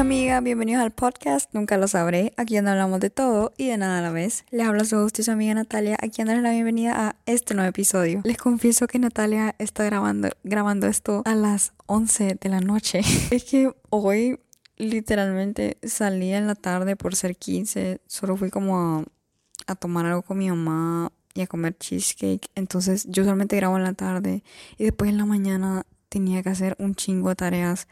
amigas, 0.00 0.42
bienvenidos 0.42 0.82
al 0.82 0.92
podcast 0.92 1.52
Nunca 1.52 1.76
lo 1.76 1.86
sabré, 1.86 2.32
aquí 2.38 2.56
donde 2.56 2.70
hablamos 2.70 3.00
de 3.00 3.10
todo 3.10 3.52
y 3.58 3.68
de 3.68 3.76
nada 3.76 3.98
a 3.98 4.00
la 4.00 4.10
vez. 4.10 4.46
Les 4.50 4.66
habla 4.66 4.84
su 4.84 4.96
host 4.96 5.18
y 5.18 5.22
su 5.22 5.30
amiga 5.30 5.52
Natalia, 5.52 5.98
aquí 6.00 6.22
dándoles 6.22 6.42
la 6.42 6.52
bienvenida 6.52 7.08
a 7.08 7.16
este 7.26 7.52
nuevo 7.52 7.68
episodio. 7.68 8.22
Les 8.24 8.38
confieso 8.38 8.86
que 8.86 8.98
Natalia 8.98 9.54
está 9.58 9.84
grabando, 9.84 10.30
grabando 10.42 10.86
esto 10.86 11.20
a 11.26 11.34
las 11.34 11.74
11 11.84 12.38
de 12.40 12.48
la 12.48 12.60
noche. 12.60 13.00
es 13.30 13.44
que 13.44 13.74
hoy 13.90 14.40
literalmente 14.78 15.76
salí 15.82 16.32
en 16.32 16.46
la 16.46 16.54
tarde 16.54 16.96
por 16.96 17.14
ser 17.14 17.36
15, 17.36 18.00
solo 18.06 18.38
fui 18.38 18.48
como 18.48 18.78
a, 18.78 19.04
a 19.66 19.74
tomar 19.74 20.06
algo 20.06 20.22
con 20.22 20.38
mi 20.38 20.48
mamá 20.48 21.12
y 21.34 21.42
a 21.42 21.46
comer 21.46 21.76
cheesecake. 21.76 22.48
Entonces 22.54 23.04
yo 23.06 23.22
solamente 23.24 23.56
grabo 23.56 23.76
en 23.76 23.84
la 23.84 23.92
tarde 23.92 24.44
y 24.78 24.84
después 24.84 25.10
en 25.10 25.18
la 25.18 25.26
mañana 25.26 25.84
tenía 26.08 26.42
que 26.42 26.48
hacer 26.48 26.74
un 26.78 26.94
chingo 26.94 27.28
de 27.28 27.36
tareas 27.36 27.86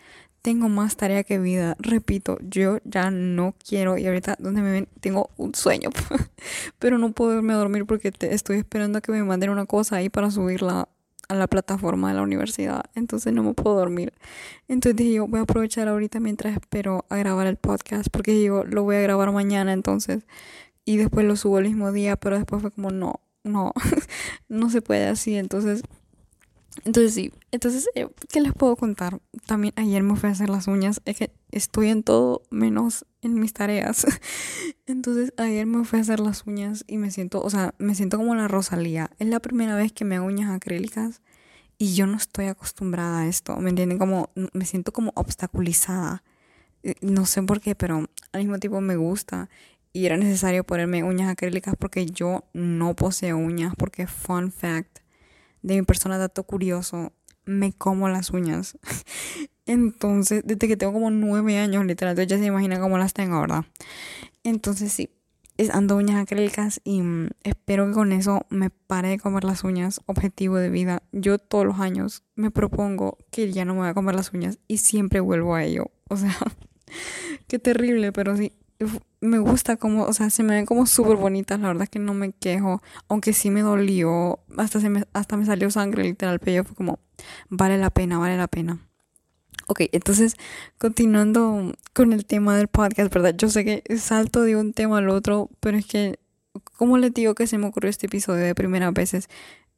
tengo 0.49 0.71
más 0.71 0.97
tarea 0.97 1.25
que 1.25 1.39
vida. 1.39 1.77
Repito, 1.79 2.39
yo 2.41 2.79
ya 2.85 3.11
no 3.11 3.55
quiero 3.69 3.99
y 3.99 4.07
ahorita 4.07 4.37
donde 4.39 4.63
me 4.63 4.73
ven 4.73 4.89
tengo 5.01 5.29
un 5.37 5.55
sueño, 5.55 5.91
pero 6.79 6.97
no 6.97 7.13
puedo 7.13 7.37
irme 7.37 7.53
a 7.53 7.57
dormir 7.57 7.85
porque 7.85 8.11
estoy 8.19 8.57
esperando 8.57 8.97
a 8.97 9.01
que 9.03 9.13
me 9.13 9.23
manden 9.23 9.51
una 9.51 9.67
cosa 9.67 9.97
ahí 9.97 10.09
para 10.09 10.31
subirla 10.31 10.89
a 11.29 11.35
la 11.35 11.49
plataforma 11.49 12.09
de 12.09 12.15
la 12.15 12.23
universidad, 12.23 12.81
entonces 12.95 13.35
no 13.35 13.43
me 13.43 13.53
puedo 13.53 13.77
dormir. 13.77 14.15
Entonces 14.69 14.97
dije 14.97 15.13
yo 15.13 15.27
voy 15.27 15.41
a 15.41 15.43
aprovechar 15.43 15.87
ahorita 15.87 16.19
mientras 16.19 16.55
espero 16.55 17.05
a 17.11 17.17
grabar 17.19 17.47
el 17.47 17.57
podcast 17.59 18.09
porque 18.11 18.33
digo 18.33 18.65
lo 18.65 18.85
voy 18.85 18.97
a 18.97 19.01
grabar 19.01 19.31
mañana 19.33 19.75
entonces 19.75 20.25
y 20.87 20.97
después 20.97 21.27
lo 21.27 21.37
subo 21.37 21.59
el 21.59 21.67
mismo 21.67 21.93
día, 21.93 22.17
pero 22.17 22.37
después 22.39 22.63
fue 22.63 22.71
como 22.71 22.89
no, 22.89 23.21
no, 23.45 23.75
no 24.49 24.71
se 24.71 24.81
puede 24.81 25.09
así, 25.09 25.37
entonces 25.37 25.83
entonces 26.85 27.15
sí, 27.15 27.33
entonces, 27.51 27.89
eh, 27.95 28.09
¿qué 28.31 28.41
les 28.41 28.53
puedo 28.53 28.77
contar? 28.77 29.21
También 29.47 29.73
ayer 29.77 30.03
me 30.03 30.17
fui 30.17 30.29
a 30.29 30.33
hacer 30.33 30.51
las 30.51 30.67
uñas, 30.67 31.01
es 31.05 31.17
que 31.17 31.33
estoy 31.51 31.89
en 31.89 32.03
todo 32.03 32.43
menos 32.51 33.07
en 33.23 33.41
mis 33.41 33.53
tareas. 33.53 34.07
Entonces 34.87 35.33
ayer 35.39 35.67
me 35.67 35.85
fui 35.85 35.99
a 35.99 36.03
hacer 36.03 36.21
las 36.21 36.47
uñas 36.47 36.85
y 36.87 36.99
me 36.99 37.11
siento, 37.11 37.43
o 37.43 37.51
sea, 37.51 37.75
me 37.79 37.95
siento 37.95 38.19
como 38.19 38.35
la 38.35 38.49
Rosalía. 38.49 39.11
Es 39.19 39.29
la 39.29 39.41
primera 39.41 39.77
vez 39.77 39.93
que 39.93 40.05
me 40.05 40.17
hago 40.17 40.27
uñas 40.27 40.51
acrílicas 40.51 41.23
y 41.79 41.95
yo 41.95 42.07
no 42.07 42.17
estoy 42.17 42.47
acostumbrada 42.47 43.21
a 43.21 43.29
esto, 43.29 43.57
¿me 43.57 43.71
entienden? 43.71 43.99
Como, 43.99 44.31
me 44.53 44.65
siento 44.65 44.93
como 44.93 45.13
obstaculizada. 45.15 46.23
Eh, 46.83 46.95
no 47.01 47.25
sé 47.25 47.43
por 47.43 47.61
qué, 47.61 47.75
pero 47.75 48.09
al 48.33 48.41
mismo 48.41 48.59
tiempo 48.59 48.81
me 48.81 48.97
gusta 48.97 49.49
y 49.93 50.07
era 50.07 50.17
necesario 50.17 50.65
ponerme 50.65 51.03
uñas 51.03 51.31
acrílicas 51.31 51.75
porque 51.79 52.07
yo 52.07 52.45
no 52.53 52.95
poseo 52.95 53.39
uñas, 53.39 53.75
porque 53.77 54.07
fun 54.07 54.53
fact 54.53 54.99
de 55.63 55.77
mi 55.77 55.83
persona 55.83 56.19
dato 56.19 56.45
curioso, 56.45 57.13
me 57.45 57.73
como 57.73 58.09
las 58.09 58.31
uñas. 58.31 58.79
Entonces, 59.67 60.43
desde 60.45 60.67
que 60.67 60.77
tengo 60.77 60.95
como 60.95 61.11
nueve 61.11 61.59
años, 61.59 61.85
literal, 61.85 62.17
ya 62.17 62.39
se 62.39 62.45
imagina 62.45 62.81
cómo 62.81 62.97
las 62.99 63.13
tengo, 63.13 63.41
¿verdad? 63.41 63.65
Entonces 64.43 64.93
sí, 64.93 65.11
ando 65.73 65.97
uñas 65.97 66.23
acrílicas 66.23 66.81
y 66.85 67.03
mm, 67.03 67.31
espero 67.43 67.87
que 67.87 67.93
con 67.93 68.13
eso 68.13 68.47
me 68.49 68.71
pare 68.71 69.09
de 69.09 69.19
comer 69.19 69.45
las 69.45 69.65
uñas, 69.65 70.01
objetivo 70.07 70.57
de 70.57 70.71
vida. 70.71 71.03
Yo 71.13 71.39
todos 71.39 71.67
los 71.67 71.81
años 71.81 72.23
me 72.37 72.51
propongo 72.51 73.19
que 73.31 73.53
ya 73.53 73.65
no 73.65 73.75
me 73.75 73.81
voy 73.81 73.89
a 73.89 73.95
comer 73.95 74.15
las 74.15 74.33
uñas 74.33 74.59
y 74.69 74.79
siempre 74.79 75.21
vuelvo 75.21 75.55
a 75.55 75.65
ello. 75.65 75.91
O 76.09 76.17
sea, 76.17 76.37
qué 77.49 77.59
terrible, 77.59 78.13
pero 78.13 78.37
sí, 78.37 78.53
me 79.21 79.39
gusta 79.39 79.77
como, 79.77 80.05
o 80.05 80.13
sea, 80.13 80.31
se 80.31 80.43
me 80.43 80.55
ven 80.55 80.67
como 80.67 80.87
súper 80.87 81.17
bonitas, 81.17 81.59
la 81.61 81.69
verdad 81.69 81.85
es 81.85 81.91
que 81.91 81.99
no 81.99 82.15
me 82.15 82.33
quejo, 82.33 82.83
aunque 83.09 83.33
sí 83.33 83.51
me 83.51 83.63
dolió, 83.63 84.41
hasta, 84.57 84.81
se 84.81 84.89
me, 84.89 85.05
hasta 85.13 85.37
me 85.37 85.47
salió 85.47 85.71
sangre 85.71 86.05
literal, 86.05 86.39
pero 86.39 86.59
yo 86.59 86.65
fue 86.65 86.77
como, 86.77 87.01
vale 87.49 87.79
la 87.79 87.91
pena, 87.91 88.19
vale 88.19 88.37
la 88.37 88.49
pena. 88.49 88.79
Ok, 89.67 89.83
entonces, 89.93 90.37
continuando 90.79 91.75
con 91.93 92.13
el 92.13 92.25
tema 92.25 92.57
del 92.57 92.69
podcast, 92.69 93.13
¿verdad? 93.13 93.35
Yo 93.37 93.49
sé 93.51 93.65
que 93.65 93.99
salto 93.99 94.43
de 94.43 94.57
un 94.57 94.73
tema 94.73 94.99
al 94.99 95.11
otro, 95.11 95.51
pero 95.61 95.77
es 95.77 95.87
que, 95.87 96.19
¿cómo 96.77 96.97
les 96.99 97.13
digo 97.13 97.35
que 97.35 97.47
se 97.47 97.59
me 97.59 97.67
ocurrió 97.67 97.91
este 97.91 98.07
episodio 98.07 98.45
de 98.45 98.55
primeras 98.55 98.95
veces? 98.95 99.29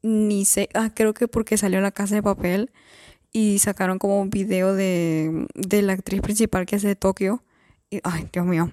Ni 0.03 0.45
sé, 0.45 0.69
ah, 0.75 0.91
creo 0.95 1.15
que 1.15 1.29
porque 1.29 1.57
salió 1.57 1.81
La 1.81 1.91
Casa 1.91 2.15
de 2.15 2.23
Papel 2.23 2.71
y 3.33 3.59
sacaron 3.59 3.99
como 3.99 4.21
un 4.21 4.31
video 4.31 4.75
de, 4.75 5.47
de 5.55 5.83
la 5.83 5.95
actriz 5.95 6.21
principal 6.21 6.67
que 6.67 6.77
hace 6.77 6.89
de 6.89 6.97
Tokio. 6.97 7.43
Y, 7.91 8.01
ay, 8.05 8.29
Dios 8.33 8.47
mío, 8.47 8.73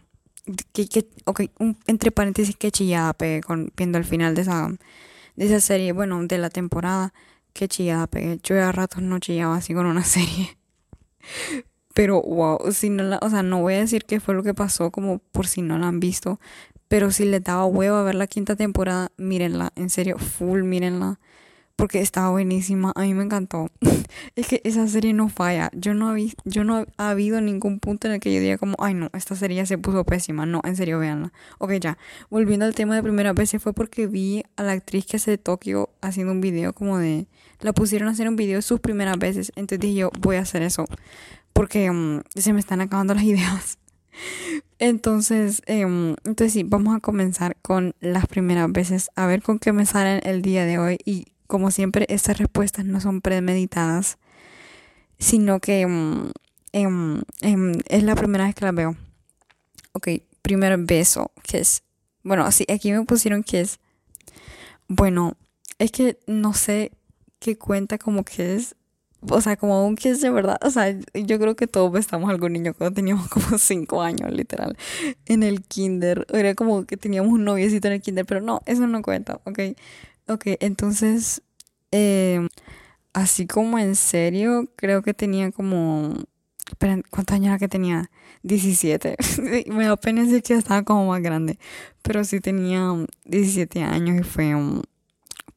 que, 0.73 0.87
que 0.87 1.07
okay, 1.25 1.51
entre 1.87 2.11
paréntesis, 2.11 2.55
que 2.55 2.71
chillada 2.71 3.13
pegué 3.13 3.41
con, 3.41 3.71
viendo 3.75 3.97
el 3.97 4.05
final 4.05 4.35
de 4.35 4.41
esa, 4.41 4.69
de 5.35 5.45
esa 5.45 5.59
serie, 5.59 5.91
bueno, 5.91 6.25
de 6.25 6.37
la 6.37 6.49
temporada, 6.49 7.13
que 7.53 7.67
chillada 7.67 8.07
pegué. 8.07 8.39
Yo 8.43 8.61
a 8.63 8.71
ratos 8.71 9.01
no 9.01 9.19
chillaba 9.19 9.55
así 9.55 9.73
con 9.73 9.85
una 9.85 10.03
serie. 10.05 10.57
Pero 11.93 12.21
wow, 12.21 12.71
si 12.71 12.89
no 12.89 13.03
la, 13.03 13.19
o 13.21 13.29
sea, 13.29 13.43
no 13.43 13.61
voy 13.61 13.73
a 13.73 13.79
decir 13.79 14.05
qué 14.05 14.19
fue 14.19 14.35
lo 14.35 14.43
que 14.43 14.53
pasó 14.53 14.91
como 14.91 15.19
por 15.19 15.47
si 15.47 15.61
no 15.61 15.77
la 15.79 15.87
han 15.87 15.99
visto, 15.99 16.39
pero 16.87 17.11
si 17.11 17.25
les 17.25 17.43
daba 17.43 17.65
huevo 17.65 17.97
a 17.97 18.03
ver 18.03 18.15
la 18.15 18.27
quinta 18.27 18.55
temporada, 18.55 19.11
mírenla, 19.17 19.71
en 19.75 19.89
serio, 19.89 20.17
full, 20.17 20.63
mírenla 20.63 21.19
porque 21.77 22.01
estaba 22.01 22.31
buenísima, 22.31 22.91
a 22.95 23.01
mí 23.01 23.13
me 23.13 23.23
encantó. 23.23 23.69
es 24.35 24.47
que 24.47 24.61
esa 24.63 24.87
serie 24.87 25.13
no 25.13 25.29
falla. 25.29 25.69
Yo 25.73 25.93
no, 25.93 26.09
habí, 26.09 26.33
yo 26.43 26.63
no 26.63 26.85
ha 26.97 27.09
habido 27.09 27.39
ningún 27.39 27.79
punto 27.79 28.07
en 28.07 28.15
el 28.15 28.19
que 28.19 28.33
yo 28.33 28.41
diga 28.41 28.57
como, 28.57 28.75
ay 28.79 28.95
no, 28.95 29.09
esta 29.13 29.35
serie 29.35 29.63
se 29.67 29.77
puso 29.77 30.03
pésima. 30.03 30.47
No, 30.47 30.59
en 30.65 30.75
serio, 30.75 30.97
véanla. 30.97 31.31
Ok, 31.59 31.73
ya. 31.73 31.99
Volviendo 32.31 32.65
al 32.65 32.73
tema 32.73 32.95
de 32.95 33.03
primera 33.03 33.31
vez, 33.31 33.55
fue 33.59 33.73
porque 33.73 34.07
vi 34.07 34.43
a 34.55 34.63
la 34.63 34.71
actriz 34.71 35.05
que 35.05 35.17
hace 35.17 35.31
de 35.31 35.37
Tokio 35.37 35.91
haciendo 36.01 36.33
un 36.33 36.41
video 36.41 36.73
como 36.73 36.97
de... 36.97 37.27
La 37.59 37.73
pusieron 37.73 38.07
a 38.07 38.11
hacer 38.11 38.27
un 38.27 38.35
video 38.35 38.57
de 38.57 38.63
sus 38.63 38.79
primeras 38.79 39.19
veces. 39.19 39.51
Entonces 39.55 39.79
dije 39.79 39.99
yo, 39.99 40.11
voy 40.19 40.37
a 40.37 40.41
hacer 40.41 40.63
eso. 40.63 40.85
Porque 41.53 41.91
mm, 41.91 42.21
se 42.35 42.53
me 42.53 42.59
están 42.59 42.81
acabando 42.81 43.13
las 43.13 43.23
ideas. 43.23 43.77
Entonces, 44.79 45.61
em, 45.67 46.15
entonces 46.23 46.53
sí, 46.53 46.63
vamos 46.63 46.95
a 46.95 46.99
comenzar 46.99 47.55
con 47.61 47.93
las 47.99 48.25
primeras 48.25 48.71
veces. 48.71 49.11
A 49.15 49.27
ver 49.27 49.43
con 49.43 49.59
qué 49.59 49.73
me 49.73 49.85
salen 49.85 50.21
el 50.23 50.41
día 50.41 50.65
de 50.65 50.79
hoy. 50.79 50.97
Y 51.05 51.27
como 51.47 51.71
siempre, 51.71 52.05
estas 52.09 52.37
respuestas 52.37 52.85
no 52.85 53.01
son 53.01 53.21
premeditadas, 53.21 54.17
sino 55.17 55.59
que 55.59 55.87
mm, 55.87 56.31
em, 56.73 57.21
em, 57.41 57.73
es 57.87 58.03
la 58.03 58.15
primera 58.15 58.45
vez 58.45 58.55
que 58.55 58.65
las 58.65 58.75
veo. 58.75 58.95
Ok, 59.93 60.09
primer 60.41 60.77
beso, 60.77 61.31
es 61.51 61.83
Bueno, 62.23 62.43
así, 62.45 62.65
aquí 62.69 62.91
me 62.91 63.03
pusieron 63.03 63.43
es 63.51 63.79
Bueno, 64.87 65.35
es 65.79 65.91
que 65.91 66.19
no 66.27 66.53
sé 66.53 66.91
qué 67.39 67.57
cuenta 67.57 67.97
como 67.97 68.23
que 68.23 68.55
es. 68.55 68.75
O 69.29 69.41
sea, 69.41 69.57
como 69.57 69.85
un 69.87 69.95
kiss 69.95 70.21
de 70.21 70.29
verdad. 70.29 70.57
O 70.61 70.69
sea, 70.69 70.95
yo 71.13 71.39
creo 71.39 71.55
que 71.55 71.67
todos 71.67 71.99
estamos 71.99 72.29
algún 72.29 72.53
niño 72.53 72.73
cuando 72.73 72.93
teníamos 72.95 73.27
como 73.29 73.57
5 73.57 74.01
años, 74.01 74.31
literal. 74.31 74.77
En 75.25 75.43
el 75.43 75.63
kinder. 75.63 76.25
Era 76.31 76.55
como 76.55 76.85
que 76.85 76.97
teníamos 76.97 77.31
un 77.31 77.43
noviecito 77.43 77.87
en 77.87 77.95
el 77.95 78.01
kinder, 78.01 78.25
pero 78.25 78.41
no, 78.41 78.61
eso 78.65 78.85
no 78.87 79.01
cuenta, 79.01 79.39
ok. 79.45 79.59
Ok, 80.29 80.43
entonces, 80.59 81.41
em, 81.91 82.49
así 83.13 83.47
como 83.47 83.79
en 83.79 83.95
serio, 83.95 84.69
creo 84.75 85.01
que 85.01 85.13
tenía 85.13 85.51
como... 85.51 86.15
¿cuántos 87.09 87.33
años 87.33 87.47
era 87.47 87.59
que 87.59 87.69
tenía? 87.69 88.11
17. 88.43 89.15
Me 89.67 89.85
da 89.85 89.95
pena 89.95 90.23
decir 90.23 90.43
que 90.43 90.53
estaba 90.55 90.83
como 90.83 91.07
más 91.07 91.21
grande. 91.21 91.59
Pero 92.01 92.23
sí 92.25 92.41
tenía 92.41 92.81
17 93.25 93.83
años 93.83 94.19
y 94.19 94.23
fue 94.23 94.53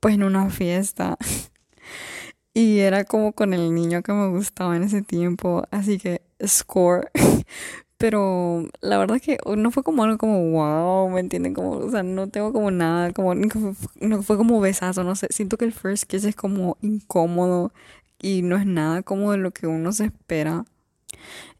pues 0.00 0.14
en 0.14 0.22
una 0.22 0.50
fiesta. 0.50 1.18
y 2.54 2.78
era 2.78 3.04
como 3.04 3.32
con 3.32 3.54
el 3.54 3.74
niño 3.74 4.02
que 4.02 4.12
me 4.12 4.28
gustaba 4.28 4.76
en 4.76 4.84
ese 4.84 5.02
tiempo. 5.02 5.64
Así 5.70 5.98
que 5.98 6.22
score. 6.46 7.10
Pero 8.00 8.66
la 8.80 8.96
verdad 8.96 9.16
es 9.16 9.22
que 9.22 9.36
no 9.58 9.70
fue 9.70 9.82
como 9.82 10.02
algo 10.04 10.16
como 10.16 10.52
wow, 10.52 11.10
¿me 11.10 11.20
entienden? 11.20 11.52
Como, 11.52 11.72
o 11.72 11.90
sea, 11.90 12.02
no 12.02 12.28
tengo 12.30 12.50
como 12.50 12.70
nada, 12.70 13.12
como, 13.12 13.34
no 13.34 14.22
fue 14.22 14.38
como 14.38 14.58
besazo, 14.58 15.04
no 15.04 15.14
sé. 15.16 15.26
Siento 15.28 15.58
que 15.58 15.66
el 15.66 15.72
first 15.74 16.04
kiss 16.04 16.24
es 16.24 16.34
como 16.34 16.78
incómodo 16.80 17.74
y 18.18 18.40
no 18.40 18.56
es 18.56 18.64
nada 18.64 19.02
como 19.02 19.32
de 19.32 19.36
lo 19.36 19.50
que 19.50 19.66
uno 19.66 19.92
se 19.92 20.06
espera. 20.06 20.64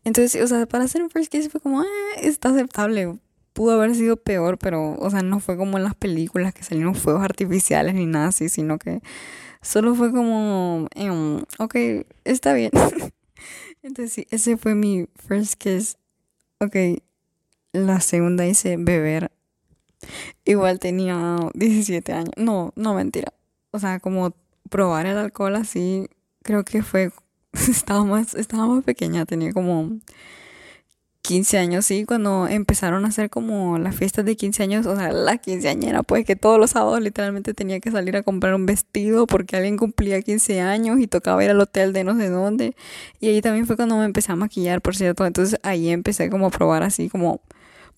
Entonces, 0.05 0.43
o 0.43 0.47
sea, 0.47 0.65
para 0.65 0.85
hacer 0.85 1.03
un 1.03 1.11
first 1.11 1.31
kiss 1.31 1.51
fue 1.51 1.61
como, 1.61 1.83
ah, 1.83 1.87
está 2.23 2.49
aceptable. 2.49 3.19
Pudo 3.53 3.73
haber 3.73 3.95
sido 3.95 4.17
peor, 4.17 4.57
pero, 4.57 4.95
o 4.95 5.11
sea, 5.11 5.21
no 5.23 5.41
fue 5.41 5.59
como 5.59 5.77
en 5.77 5.85
las 5.85 5.95
películas 5.95 6.55
que 6.55 6.63
salieron 6.65 6.95
fuegos 6.95 7.23
artificiales 7.23 7.95
ni 7.95 8.07
nada 8.07 8.29
así, 8.29 8.49
sino 8.49 8.79
que 8.79 9.03
solo 9.61 9.95
fue 9.95 10.11
como, 10.11 10.89
em, 10.95 11.43
ok, 11.59 11.77
está 12.25 12.55
bien. 12.55 12.71
Entonces, 13.83 14.15
sí, 14.15 14.27
ese 14.31 14.57
fue 14.57 14.75
mi 14.75 15.07
first 15.29 15.55
kiss 15.55 15.99
Ok, 16.63 16.77
la 17.73 18.01
segunda 18.01 18.47
hice 18.47 18.77
beber. 18.77 19.31
Igual 20.45 20.79
tenía 20.79 21.39
17 21.55 22.13
años. 22.13 22.35
No, 22.37 22.75
no 22.77 22.93
mentira. 22.93 23.33
O 23.71 23.79
sea, 23.79 23.99
como 23.99 24.35
probar 24.69 25.07
el 25.07 25.17
alcohol 25.17 25.57
así, 25.57 26.09
creo 26.43 26.65
que 26.65 26.83
fue, 26.83 27.13
estaba 27.53 28.05
más, 28.05 28.35
estaba 28.35 28.67
más 28.67 28.85
pequeña, 28.85 29.25
tenía 29.25 29.55
como 29.55 30.01
15 31.23 31.59
años, 31.59 31.85
sí, 31.85 32.05
cuando 32.07 32.49
empezaron 32.49 33.05
a 33.05 33.09
hacer 33.09 33.29
como 33.31 33.79
las 33.79 33.95
fiestas 33.95 34.25
de 34.25 34.37
15 34.37 34.63
años, 34.63 34.87
o 34.87 34.97
sea, 34.97 35.13
la 35.13 35.37
quinceañera, 35.39 36.03
pues 36.03 36.25
que 36.25 36.35
todos 36.35 36.59
los 36.59 36.71
sábados 36.71 37.01
literalmente 37.03 37.55
tenía 37.55 37.79
que 37.81 37.91
salir 37.91 38.17
a 38.17 38.23
comprar 38.23 38.55
un 38.55 38.67
vestido 38.67 39.27
porque 39.27 39.57
alguien 39.57 39.77
cumplía 39.77 40.23
15 40.23 40.61
años 40.61 40.99
y 40.99 41.07
tocaba 41.07 41.45
ir 41.45 41.51
al 41.51 41.61
hotel 41.61 41.93
de 41.93 42.05
no 42.05 42.17
sé 42.17 42.31
dónde. 42.31 42.75
Y 43.21 43.29
ahí 43.29 43.43
también 43.43 43.67
fue 43.67 43.77
cuando 43.77 43.97
me 43.97 44.05
empecé 44.07 44.33
a 44.33 44.37
maquillar, 44.37 44.81
por 44.83 44.97
cierto. 44.97 45.27
Entonces 45.27 45.61
ahí 45.63 45.91
empecé 45.91 46.31
como 46.31 46.47
a 46.47 46.51
probar 46.51 46.83
así 46.83 47.09
como 47.11 47.43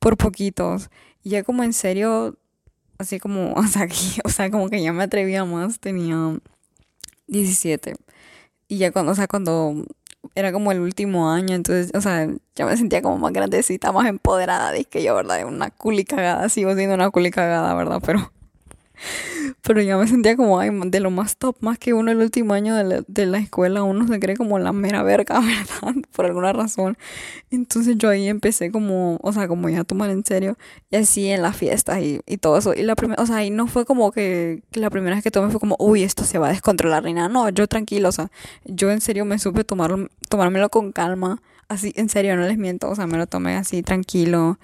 por 0.01 0.17
poquitos. 0.17 0.91
Y 1.23 1.31
ya 1.31 1.45
como 1.45 1.63
en 1.65 1.73
serio, 1.73 2.37
así 2.99 3.21
como, 3.21 3.53
o 3.57 3.67
sea, 3.67 3.89
o 4.25 4.29
sea, 4.31 4.51
como 4.51 4.69
que 4.69 4.83
ya 4.83 4.93
me 4.93 5.05
atrevía 5.05 5.45
más, 5.45 5.81
tenía 5.81 6.39
17. 7.29 7.95
Y 8.69 8.79
ya 8.79 8.91
cuando, 8.93 9.13
o 9.13 9.15
sea, 9.15 9.29
cuando 9.29 9.85
era 10.35 10.53
como 10.53 10.73
el 10.73 10.81
último 10.81 11.31
año, 11.31 11.55
entonces, 11.55 11.93
o 11.95 12.01
sea, 12.01 12.29
ya 12.55 12.67
me 12.67 12.77
sentía 12.77 13.03
como 13.03 13.19
más 13.19 13.33
grandecita, 13.33 13.93
más 13.93 14.07
empoderada, 14.07 14.73
de 14.73 14.85
que 14.85 15.03
yo, 15.03 15.15
¿verdad? 15.15 15.45
Una 15.47 15.71
culi 15.71 16.05
cagada, 16.05 16.49
sigo 16.49 16.75
siendo 16.75 16.95
una 16.95 17.11
culi 17.11 17.31
cagada, 17.31 17.75
¿verdad? 17.75 18.01
Pero 18.05 18.33
pero 19.63 19.81
ya 19.81 19.97
me 19.97 20.07
sentía 20.07 20.37
como 20.37 20.59
ay, 20.59 20.71
de 20.87 21.01
lo 21.01 21.11
más 21.11 21.37
top, 21.37 21.57
más 21.61 21.79
que 21.79 21.95
uno 21.95 22.11
el 22.11 22.19
último 22.19 22.55
año 22.55 22.75
de 22.75 22.85
la, 22.85 23.05
de 23.07 23.27
la 23.27 23.39
escuela, 23.39 23.83
uno 23.83 24.07
se 24.07 24.19
cree 24.19 24.37
como 24.37 24.59
la 24.59 24.73
mera 24.73 25.03
verga, 25.03 25.41
¿verdad? 25.83 26.03
Por 26.13 26.27
alguna 26.27 26.53
razón. 26.53 26.97
Entonces 27.51 27.97
yo 27.99 28.09
ahí 28.09 28.29
empecé 28.29 28.71
como, 28.71 29.19
o 29.23 29.33
sea, 29.33 29.49
como 29.49 29.69
ya 29.69 29.81
a 29.81 29.85
tomar 29.85 30.11
en 30.11 30.25
serio, 30.25 30.57
y 30.91 30.97
así 30.97 31.29
en 31.29 31.43
las 31.43 31.57
fiestas 31.57 32.01
y, 32.01 32.21
y 32.27 32.39
todo 32.39 32.59
eso. 32.59 32.75
Y 32.75 32.83
la 32.83 32.97
primera, 32.97 33.23
o 33.23 33.27
sea, 33.27 33.45
y 33.45 33.51
no 33.51 33.67
fue 33.67 33.85
como 33.85 34.11
que, 34.13 34.63
la 34.73 34.91
primera 34.91 35.15
vez 35.15 35.23
que 35.23 35.31
tomé 35.31 35.51
fue 35.51 35.61
como, 35.61 35.77
uy, 35.79 36.03
esto 36.03 36.25
se 36.25 36.39
va 36.39 36.49
a 36.49 36.53
descontrolar 36.53 37.05
ni 37.05 37.13
nada. 37.13 37.29
No, 37.29 37.49
yo 37.51 37.67
tranquilo, 37.69 38.09
o 38.09 38.13
sea, 38.13 38.31
yo 38.65 38.91
en 38.91 39.01
serio 39.01 39.25
me 39.25 39.39
supe 39.39 39.65
tomarlo, 39.65 40.09
tomármelo 40.29 40.71
con 40.71 40.93
calma, 40.93 41.41
así, 41.69 41.93
en 41.97 42.09
serio, 42.09 42.37
no 42.37 42.43
les 42.47 42.59
miento, 42.59 42.91
o 42.91 42.95
sea, 42.97 43.07
me 43.07 43.19
lo 43.19 43.27
tomé 43.27 43.57
así 43.57 43.83
tranquilo. 43.83 44.59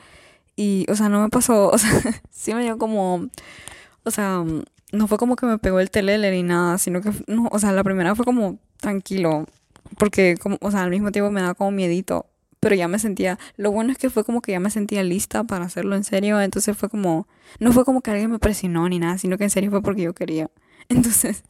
Y, 0.56 0.87
o 0.90 0.96
sea, 0.96 1.08
no 1.08 1.23
me 1.23 1.29
pasó, 1.29 1.69
o 1.73 1.79
sea, 1.79 1.90
sí 2.31 2.55
me 2.55 2.62
dio 2.62 2.79
como 2.79 3.29
o 4.04 4.10
sea, 4.10 4.44
no 4.92 5.06
fue 5.06 5.18
como 5.18 5.36
que 5.36 5.46
me 5.46 5.58
pegó 5.58 5.80
el 5.80 5.90
telele 5.90 6.30
ni 6.30 6.42
nada, 6.42 6.78
sino 6.78 7.00
que, 7.00 7.10
no, 7.26 7.48
o 7.50 7.58
sea, 7.58 7.72
la 7.72 7.84
primera 7.84 8.14
fue 8.14 8.24
como 8.24 8.58
tranquilo, 8.78 9.46
porque, 9.98 10.36
como, 10.40 10.58
o 10.60 10.70
sea, 10.70 10.82
al 10.82 10.90
mismo 10.90 11.12
tiempo 11.12 11.30
me 11.30 11.40
daba 11.40 11.54
como 11.54 11.70
miedito, 11.70 12.26
pero 12.60 12.74
ya 12.74 12.88
me 12.88 12.98
sentía, 12.98 13.38
lo 13.56 13.70
bueno 13.70 13.92
es 13.92 13.98
que 13.98 14.10
fue 14.10 14.24
como 14.24 14.40
que 14.40 14.52
ya 14.52 14.60
me 14.60 14.70
sentía 14.70 15.02
lista 15.02 15.44
para 15.44 15.64
hacerlo 15.64 15.94
en 15.96 16.04
serio, 16.04 16.40
entonces 16.40 16.76
fue 16.76 16.88
como, 16.88 17.28
no 17.60 17.72
fue 17.72 17.84
como 17.84 18.00
que 18.00 18.10
alguien 18.10 18.30
me 18.30 18.38
presionó 18.38 18.88
ni 18.88 18.98
nada, 18.98 19.18
sino 19.18 19.38
que 19.38 19.44
en 19.44 19.50
serio 19.50 19.70
fue 19.70 19.82
porque 19.82 20.02
yo 20.02 20.14
quería. 20.14 20.50
Entonces, 20.88 21.44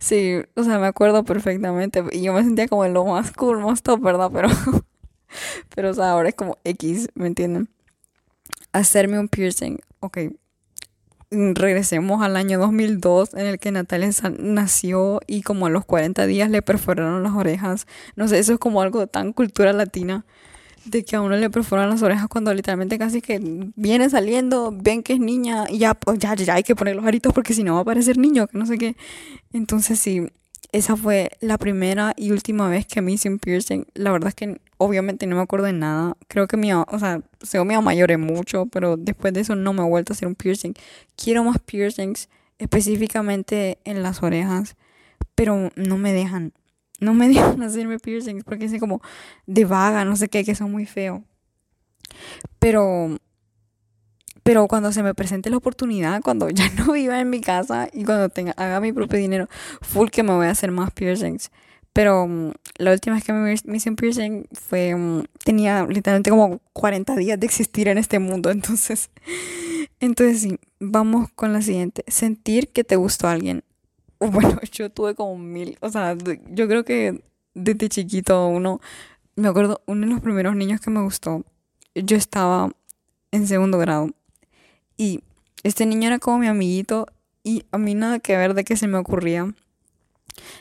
sí, 0.00 0.36
o 0.56 0.64
sea, 0.64 0.78
me 0.78 0.86
acuerdo 0.86 1.22
perfectamente, 1.24 2.02
y 2.12 2.22
yo 2.22 2.32
me 2.32 2.42
sentía 2.42 2.66
como 2.66 2.86
lo 2.88 3.04
más 3.04 3.30
cool, 3.32 3.58
más 3.60 3.82
top, 3.82 4.00
¿verdad? 4.00 4.30
Pero, 4.32 4.48
pero, 5.74 5.90
o 5.90 5.94
sea, 5.94 6.10
ahora 6.10 6.30
es 6.30 6.34
como 6.34 6.56
X, 6.64 7.08
¿me 7.14 7.26
entienden? 7.26 7.68
Hacerme 8.72 9.18
un 9.18 9.28
piercing, 9.28 9.78
ok, 10.00 10.18
regresemos 11.30 12.22
al 12.22 12.36
año 12.36 12.58
2002 12.58 13.34
en 13.34 13.46
el 13.46 13.58
que 13.58 13.70
Natalia 13.70 14.10
nació 14.38 15.20
y 15.26 15.42
como 15.42 15.66
a 15.66 15.70
los 15.70 15.84
40 15.84 16.26
días 16.26 16.50
le 16.50 16.62
perforaron 16.62 17.22
las 17.22 17.32
orejas. 17.34 17.86
No 18.16 18.26
sé, 18.28 18.38
eso 18.38 18.52
es 18.54 18.58
como 18.58 18.82
algo 18.82 19.06
tan 19.06 19.32
cultura 19.32 19.72
latina 19.72 20.24
de 20.84 21.04
que 21.04 21.16
a 21.16 21.20
uno 21.20 21.36
le 21.36 21.50
perforan 21.50 21.90
las 21.90 22.02
orejas 22.02 22.26
cuando 22.28 22.52
literalmente 22.54 22.98
casi 22.98 23.20
que 23.20 23.38
viene 23.76 24.08
saliendo, 24.10 24.72
ven 24.74 25.02
que 25.02 25.12
es 25.14 25.20
niña 25.20 25.66
y 25.68 25.78
ya, 25.78 25.94
pues 25.94 26.18
ya, 26.18 26.34
ya 26.34 26.54
hay 26.54 26.62
que 26.62 26.74
poner 26.74 26.96
los 26.96 27.04
aritos 27.04 27.32
porque 27.32 27.54
si 27.54 27.62
no 27.62 27.74
va 27.74 27.80
a 27.80 27.84
parecer 27.84 28.18
niño, 28.18 28.46
que 28.46 28.58
no 28.58 28.66
sé 28.66 28.78
qué. 28.78 28.96
Entonces 29.52 30.00
sí, 30.00 30.26
esa 30.72 30.96
fue 30.96 31.30
la 31.40 31.58
primera 31.58 32.14
y 32.16 32.30
última 32.30 32.68
vez 32.68 32.86
que 32.86 33.02
me 33.02 33.12
hice 33.12 33.28
un 33.28 33.38
piercing. 33.38 33.86
La 33.94 34.12
verdad 34.12 34.28
es 34.28 34.34
que 34.34 34.60
obviamente 34.78 35.26
no 35.26 35.36
me 35.36 35.42
acuerdo 35.42 35.66
de 35.66 35.72
nada. 35.72 36.16
Creo 36.28 36.46
que 36.46 36.56
mi, 36.56 36.72
o 36.72 36.98
sea, 36.98 37.22
según 37.42 37.68
mi 37.68 37.74
mamá 37.74 37.94
lloré 37.94 38.16
mucho, 38.16 38.66
pero 38.66 38.96
después 38.96 39.32
de 39.32 39.40
eso 39.40 39.56
no 39.56 39.72
me 39.72 39.82
he 39.82 39.88
vuelto 39.88 40.12
a 40.12 40.14
hacer 40.14 40.28
un 40.28 40.34
piercing. 40.34 40.74
Quiero 41.16 41.44
más 41.44 41.58
piercings, 41.58 42.28
específicamente 42.58 43.78
en 43.84 44.02
las 44.02 44.22
orejas, 44.22 44.76
pero 45.34 45.70
no 45.76 45.98
me 45.98 46.12
dejan. 46.12 46.52
No 47.00 47.14
me 47.14 47.28
dejan 47.30 47.62
hacerme 47.62 47.98
piercings 47.98 48.44
porque 48.44 48.66
es 48.66 48.80
como 48.80 49.02
de 49.46 49.64
vaga, 49.64 50.04
no 50.04 50.16
sé 50.16 50.28
qué, 50.28 50.44
que 50.44 50.54
son 50.54 50.70
muy 50.70 50.86
feos. 50.86 51.22
Pero 52.58 53.18
pero 54.50 54.66
cuando 54.66 54.90
se 54.90 55.04
me 55.04 55.14
presente 55.14 55.48
la 55.48 55.58
oportunidad, 55.58 56.22
cuando 56.22 56.50
ya 56.50 56.68
no 56.76 56.90
viva 56.92 57.20
en 57.20 57.30
mi 57.30 57.40
casa 57.40 57.88
y 57.92 58.02
cuando 58.02 58.30
tenga, 58.30 58.50
haga 58.56 58.80
mi 58.80 58.92
propio 58.92 59.16
dinero, 59.16 59.48
full 59.80 60.08
que 60.08 60.24
me 60.24 60.32
voy 60.32 60.48
a 60.48 60.50
hacer 60.50 60.72
más 60.72 60.90
piercings. 60.90 61.52
Pero 61.92 62.26
mm, 62.26 62.50
la 62.78 62.90
última 62.90 63.14
vez 63.14 63.22
que 63.22 63.32
me, 63.32 63.52
hice 63.52 63.90
un 63.90 63.94
piercing 63.94 64.48
fue, 64.50 64.96
mm, 64.96 65.22
tenía 65.44 65.86
literalmente 65.86 66.30
como 66.30 66.58
40 66.72 67.14
días 67.14 67.38
de 67.38 67.46
existir 67.46 67.86
en 67.86 67.96
este 67.96 68.18
mundo. 68.18 68.50
Entonces, 68.50 69.10
entonces 70.00 70.40
sí, 70.40 70.58
vamos 70.80 71.30
con 71.36 71.52
la 71.52 71.62
siguiente. 71.62 72.02
Sentir 72.08 72.72
que 72.72 72.82
te 72.82 72.96
gustó 72.96 73.28
alguien. 73.28 73.62
Bueno, 74.18 74.60
yo 74.72 74.90
tuve 74.90 75.14
como 75.14 75.38
mil, 75.38 75.78
o 75.80 75.90
sea, 75.90 76.16
yo 76.50 76.66
creo 76.66 76.84
que 76.84 77.22
desde 77.54 77.88
chiquito 77.88 78.48
uno, 78.48 78.80
me 79.36 79.46
acuerdo, 79.46 79.80
uno 79.86 80.06
de 80.08 80.12
los 80.12 80.20
primeros 80.20 80.56
niños 80.56 80.80
que 80.80 80.90
me 80.90 81.00
gustó, 81.00 81.44
yo 81.94 82.16
estaba 82.16 82.72
en 83.30 83.46
segundo 83.46 83.78
grado 83.78 84.10
y 85.00 85.22
este 85.62 85.86
niño 85.86 86.08
era 86.08 86.18
como 86.18 86.38
mi 86.38 86.46
amiguito 86.46 87.06
y 87.42 87.64
a 87.72 87.78
mí 87.78 87.94
nada 87.94 88.18
que 88.18 88.36
ver 88.36 88.52
de 88.52 88.64
que 88.64 88.76
se 88.76 88.86
me 88.86 88.98
ocurría 88.98 89.54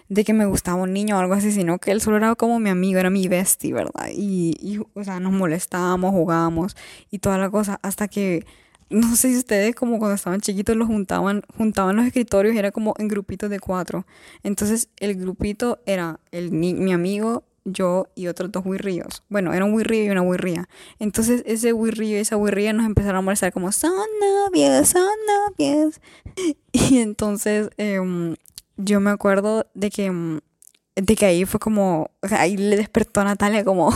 de 0.07 0.23
que 0.23 0.33
me 0.33 0.45
gustaba 0.45 0.81
un 0.81 0.93
niño 0.93 1.17
o 1.17 1.19
algo 1.19 1.33
así, 1.33 1.51
sino 1.51 1.77
que 1.77 1.91
él 1.91 1.99
solo 1.99 2.15
era 2.17 2.35
como 2.35 2.57
mi 2.59 2.69
amigo, 2.69 2.99
era 2.99 3.09
mi 3.09 3.27
bestie, 3.27 3.73
¿verdad? 3.73 4.07
Y, 4.13 4.55
y 4.61 4.79
o 4.93 5.03
sea, 5.03 5.19
nos 5.19 5.33
molestábamos, 5.33 6.11
jugábamos 6.11 6.77
y 7.11 7.19
toda 7.19 7.37
la 7.37 7.49
cosa, 7.49 7.79
hasta 7.83 8.07
que, 8.07 8.45
no 8.89 9.13
sé 9.17 9.29
si 9.31 9.37
ustedes 9.37 9.75
como 9.75 9.99
cuando 9.99 10.15
estaban 10.15 10.39
chiquitos 10.39 10.77
los 10.77 10.87
juntaban, 10.87 11.43
juntaban 11.57 11.97
los 11.97 12.05
escritorios 12.05 12.55
y 12.55 12.59
era 12.59 12.71
como 12.71 12.93
en 12.97 13.09
grupitos 13.09 13.49
de 13.49 13.59
cuatro. 13.59 14.05
Entonces 14.43 14.87
el 14.97 15.15
grupito 15.15 15.79
era 15.85 16.21
el, 16.31 16.51
mi 16.51 16.93
amigo, 16.93 17.43
yo 17.73 18.07
y 18.15 18.27
otros 18.27 18.51
dos 18.51 18.65
huirríos. 18.65 19.23
Bueno, 19.29 19.53
era 19.53 19.65
un 19.65 19.73
huirrío 19.73 20.05
y 20.05 20.09
una 20.09 20.21
huirría. 20.21 20.67
Entonces 20.99 21.43
ese 21.45 21.73
huirrío 21.73 22.17
y 22.17 22.21
esa 22.21 22.37
huirría 22.37 22.73
nos 22.73 22.85
empezaron 22.85 23.17
a 23.17 23.21
molestar 23.21 23.51
como, 23.53 23.71
son 23.71 24.07
novios, 24.21 24.89
son 24.89 25.07
novios. 25.57 26.01
Y 26.71 26.99
entonces 26.99 27.69
em, 27.77 28.35
yo 28.77 28.99
me 28.99 29.09
acuerdo 29.09 29.67
de 29.73 29.89
que, 29.89 30.05
em, 30.05 30.39
de 30.95 31.15
que 31.15 31.25
ahí 31.25 31.45
fue 31.45 31.59
como, 31.59 32.11
ahí 32.31 32.57
le 32.57 32.77
despertó 32.77 33.21
a 33.21 33.25
Natalia 33.25 33.63
como 33.63 33.93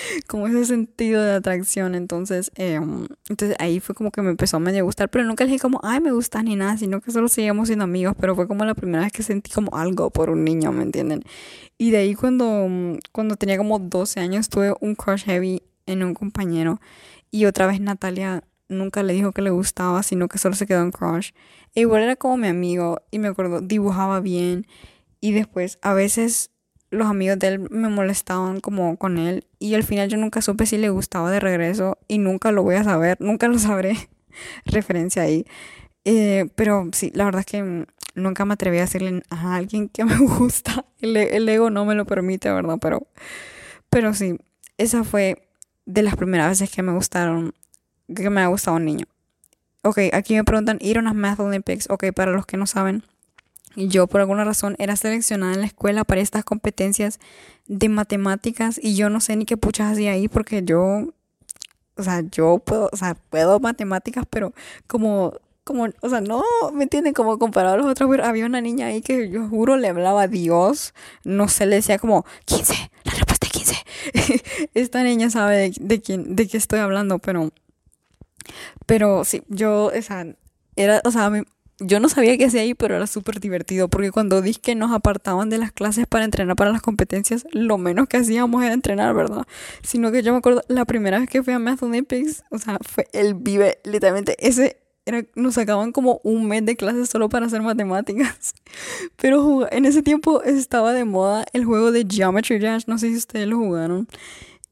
como 0.26 0.46
ese 0.46 0.64
sentido 0.64 1.22
de 1.22 1.32
atracción. 1.32 1.94
Entonces, 1.94 2.50
em, 2.54 3.06
entonces 3.28 3.56
ahí 3.58 3.80
fue 3.80 3.94
como 3.94 4.10
que 4.10 4.22
me 4.22 4.30
empezó 4.30 4.56
a 4.56 4.60
medio 4.60 4.84
gustar, 4.84 5.08
pero 5.10 5.24
nunca 5.24 5.44
le 5.44 5.50
dije 5.50 5.60
como, 5.60 5.80
ay, 5.82 6.00
me 6.00 6.12
gusta 6.12 6.42
ni 6.42 6.56
nada, 6.56 6.76
sino 6.76 7.00
que 7.00 7.10
solo 7.10 7.28
seguíamos 7.28 7.68
siendo 7.68 7.84
amigos, 7.84 8.14
pero 8.18 8.34
fue 8.34 8.46
como 8.48 8.64
la 8.64 8.74
primera 8.74 9.04
vez 9.04 9.12
que 9.12 9.22
sentí 9.22 9.50
como 9.50 9.76
algo 9.76 10.10
por 10.10 10.30
un 10.30 10.44
niño, 10.44 10.72
¿me 10.72 10.82
entienden? 10.82 11.22
Y 11.78 11.90
de 11.90 11.98
ahí 11.98 12.14
cuando, 12.14 12.68
cuando 13.12 13.36
tenía 13.36 13.58
como 13.58 13.78
12 13.78 14.20
años 14.20 14.48
tuve 14.48 14.74
un 14.80 14.94
crush 14.94 15.24
heavy 15.24 15.62
en 15.86 16.04
un 16.04 16.14
compañero 16.14 16.80
y 17.30 17.46
otra 17.46 17.66
vez 17.66 17.80
Natalia 17.80 18.44
nunca 18.68 19.02
le 19.02 19.12
dijo 19.12 19.32
que 19.32 19.42
le 19.42 19.50
gustaba, 19.50 20.02
sino 20.02 20.28
que 20.28 20.38
solo 20.38 20.54
se 20.54 20.66
quedó 20.66 20.82
en 20.82 20.92
crush. 20.92 21.30
E 21.74 21.80
igual 21.80 22.02
era 22.02 22.16
como 22.16 22.36
mi 22.36 22.48
amigo 22.48 23.00
y 23.10 23.18
me 23.18 23.28
acuerdo, 23.28 23.60
dibujaba 23.60 24.20
bien 24.20 24.66
y 25.20 25.32
después 25.32 25.78
a 25.82 25.94
veces 25.94 26.51
los 26.92 27.08
amigos 27.08 27.38
de 27.38 27.48
él 27.48 27.70
me 27.70 27.88
molestaban 27.88 28.60
como 28.60 28.98
con 28.98 29.16
él 29.16 29.46
y 29.58 29.74
al 29.74 29.82
final 29.82 30.10
yo 30.10 30.18
nunca 30.18 30.42
supe 30.42 30.66
si 30.66 30.76
le 30.76 30.90
gustaba 30.90 31.30
de 31.30 31.40
regreso 31.40 31.98
y 32.06 32.18
nunca 32.18 32.52
lo 32.52 32.62
voy 32.62 32.74
a 32.76 32.84
saber, 32.84 33.16
nunca 33.20 33.48
lo 33.48 33.58
sabré. 33.58 33.96
Referencia 34.66 35.22
ahí. 35.22 35.46
Eh, 36.04 36.46
pero 36.54 36.88
sí, 36.92 37.10
la 37.14 37.24
verdad 37.24 37.40
es 37.40 37.46
que 37.46 37.86
nunca 38.14 38.44
me 38.44 38.54
atreví 38.54 38.76
a 38.78 38.82
decirle 38.82 39.22
a 39.30 39.56
alguien 39.56 39.88
que 39.88 40.04
me 40.06 40.18
gusta. 40.18 40.84
El, 41.00 41.16
el, 41.16 41.48
ego 41.48 41.70
no 41.70 41.84
me 41.86 41.94
lo 41.94 42.04
permite, 42.04 42.52
¿verdad? 42.52 42.76
Pero, 42.80 43.06
pero 43.88 44.12
sí, 44.12 44.36
esa 44.76 45.02
fue 45.02 45.48
de 45.86 46.02
las 46.02 46.14
primeras 46.16 46.50
veces 46.50 46.70
que 46.70 46.82
me 46.82 46.92
gustaron, 46.92 47.54
que 48.14 48.28
me 48.28 48.42
ha 48.42 48.46
gustado 48.48 48.76
un 48.76 48.84
niño. 48.84 49.06
Ok, 49.82 49.98
aquí 50.12 50.34
me 50.34 50.44
preguntan, 50.44 50.76
¿ir 50.80 50.98
a 50.98 51.00
unas 51.00 51.14
Math 51.14 51.40
Olympics? 51.40 51.88
Ok, 51.88 52.12
para 52.14 52.32
los 52.32 52.44
que 52.44 52.58
no 52.58 52.66
saben, 52.66 53.02
yo 53.76 54.06
por 54.06 54.20
alguna 54.20 54.44
razón 54.44 54.76
era 54.78 54.96
seleccionada 54.96 55.54
en 55.54 55.60
la 55.60 55.66
escuela 55.66 56.04
para 56.04 56.20
estas 56.20 56.44
competencias 56.44 57.18
de 57.66 57.88
matemáticas 57.88 58.78
y 58.82 58.94
yo 58.96 59.10
no 59.10 59.20
sé 59.20 59.36
ni 59.36 59.44
qué 59.44 59.56
puchas 59.56 59.92
hacía 59.92 60.12
ahí 60.12 60.28
porque 60.28 60.62
yo, 60.64 61.08
o 61.96 62.02
sea, 62.02 62.22
yo 62.30 62.58
puedo, 62.58 62.88
o 62.92 62.96
sea, 62.96 63.14
puedo 63.14 63.60
matemáticas, 63.60 64.24
pero 64.28 64.52
como, 64.86 65.34
como, 65.64 65.86
o 66.00 66.08
sea, 66.08 66.20
no, 66.20 66.42
¿me 66.72 66.84
entienden? 66.84 67.14
Como 67.14 67.38
comparado 67.38 67.74
a 67.74 67.78
los 67.78 67.86
otros, 67.86 68.10
había 68.22 68.46
una 68.46 68.60
niña 68.60 68.86
ahí 68.86 69.00
que 69.00 69.30
yo 69.30 69.48
juro 69.48 69.76
le 69.76 69.88
hablaba 69.88 70.22
a 70.22 70.28
Dios, 70.28 70.94
no 71.24 71.48
sé, 71.48 71.66
le 71.66 71.76
decía 71.76 71.98
como 71.98 72.26
15, 72.44 72.74
la 73.04 73.12
respuesta 73.12 73.46
es 73.46 73.52
15. 73.52 73.84
Esta 74.74 75.02
niña 75.02 75.30
sabe 75.30 75.72
de, 75.78 76.00
quién, 76.00 76.36
de 76.36 76.48
qué 76.48 76.56
estoy 76.56 76.80
hablando, 76.80 77.18
pero, 77.18 77.52
pero 78.86 79.24
sí, 79.24 79.42
yo, 79.48 79.86
o 79.86 80.02
sea, 80.02 80.26
era, 80.76 81.00
o 81.04 81.10
sea, 81.10 81.30
yo 81.84 82.00
no 82.00 82.08
sabía 82.08 82.36
qué 82.36 82.46
hacía 82.46 82.62
ahí, 82.62 82.74
pero 82.74 82.96
era 82.96 83.06
súper 83.06 83.40
divertido, 83.40 83.88
porque 83.88 84.10
cuando 84.10 84.42
dije 84.42 84.60
que 84.60 84.74
nos 84.74 84.92
apartaban 84.92 85.50
de 85.50 85.58
las 85.58 85.72
clases 85.72 86.06
para 86.06 86.24
entrenar 86.24 86.56
para 86.56 86.72
las 86.72 86.82
competencias, 86.82 87.46
lo 87.52 87.78
menos 87.78 88.08
que 88.08 88.16
hacíamos 88.16 88.62
era 88.62 88.74
entrenar, 88.74 89.14
¿verdad? 89.14 89.46
Sino 89.82 90.12
que 90.12 90.22
yo 90.22 90.32
me 90.32 90.38
acuerdo, 90.38 90.62
la 90.68 90.84
primera 90.84 91.18
vez 91.18 91.28
que 91.28 91.42
fui 91.42 91.52
a 91.52 91.58
Math 91.58 91.82
Olympics, 91.82 92.44
o 92.50 92.58
sea, 92.58 92.78
fue 92.80 93.06
el 93.12 93.34
vive, 93.34 93.78
literalmente, 93.84 94.36
ese 94.38 94.78
era, 95.04 95.24
nos 95.34 95.54
sacaban 95.54 95.92
como 95.92 96.20
un 96.22 96.46
mes 96.46 96.64
de 96.64 96.76
clases 96.76 97.08
solo 97.08 97.28
para 97.28 97.46
hacer 97.46 97.60
matemáticas. 97.62 98.54
Pero 99.16 99.70
en 99.72 99.84
ese 99.84 100.02
tiempo 100.02 100.42
estaba 100.42 100.92
de 100.92 101.04
moda 101.04 101.44
el 101.52 101.64
juego 101.64 101.92
de 101.92 102.06
Geometry 102.08 102.58
Dash, 102.58 102.84
no 102.86 102.98
sé 102.98 103.08
si 103.08 103.16
ustedes 103.16 103.48
lo 103.48 103.56
jugaron. 103.56 104.08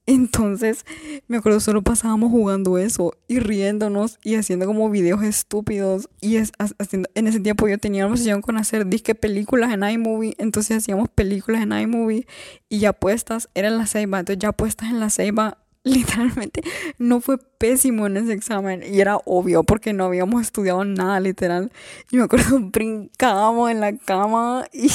Entonces, 0.07 0.85
me 1.28 1.37
acuerdo, 1.37 1.61
solo 1.61 1.83
pasábamos 1.83 2.30
jugando 2.30 2.78
eso 2.78 3.14
y 3.28 3.38
riéndonos 3.38 4.19
y 4.25 4.35
haciendo 4.35 4.66
como 4.66 4.90
videos 4.90 5.23
estúpidos. 5.23 6.09
Y 6.21 6.37
es, 6.37 6.52
haciendo, 6.59 7.09
en 7.14 7.28
ese 7.28 7.40
tiempo 7.40 7.69
yo 7.69 7.78
tenía 7.78 8.07
una 8.07 8.14
obsesión 8.14 8.42
con 8.42 8.57
hacer 8.57 8.87
disque 8.87 9.14
películas 9.14 9.73
en 9.73 9.85
iMovie. 9.85 10.35
Entonces 10.38 10.78
hacíamos 10.78 11.09
películas 11.09 11.62
en 11.62 11.73
iMovie 11.73 12.26
y 12.69 12.78
ya 12.80 12.92
puestas, 12.92 13.49
eran 13.54 13.78
la 13.78 13.87
ceiba. 13.87 14.19
Entonces 14.19 14.40
ya 14.40 14.52
puestas 14.52 14.90
en 14.90 15.00
la 15.00 15.11
ceiba, 15.11 15.59
literalmente 15.85 16.62
no 16.99 17.21
fue 17.21 17.38
pésimo 17.38 18.07
en 18.07 18.16
ese 18.16 18.33
examen. 18.33 18.83
Y 18.83 19.00
era 19.00 19.16
obvio 19.25 19.62
porque 19.62 19.92
no 19.92 20.07
habíamos 20.07 20.42
estudiado 20.42 20.85
nada, 20.85 21.21
literal. 21.21 21.71
Y 22.11 22.16
me 22.16 22.25
acuerdo, 22.25 22.59
brincábamos 22.73 23.71
en 23.71 23.80
la 23.80 23.97
cama 23.97 24.66
y 24.73 24.90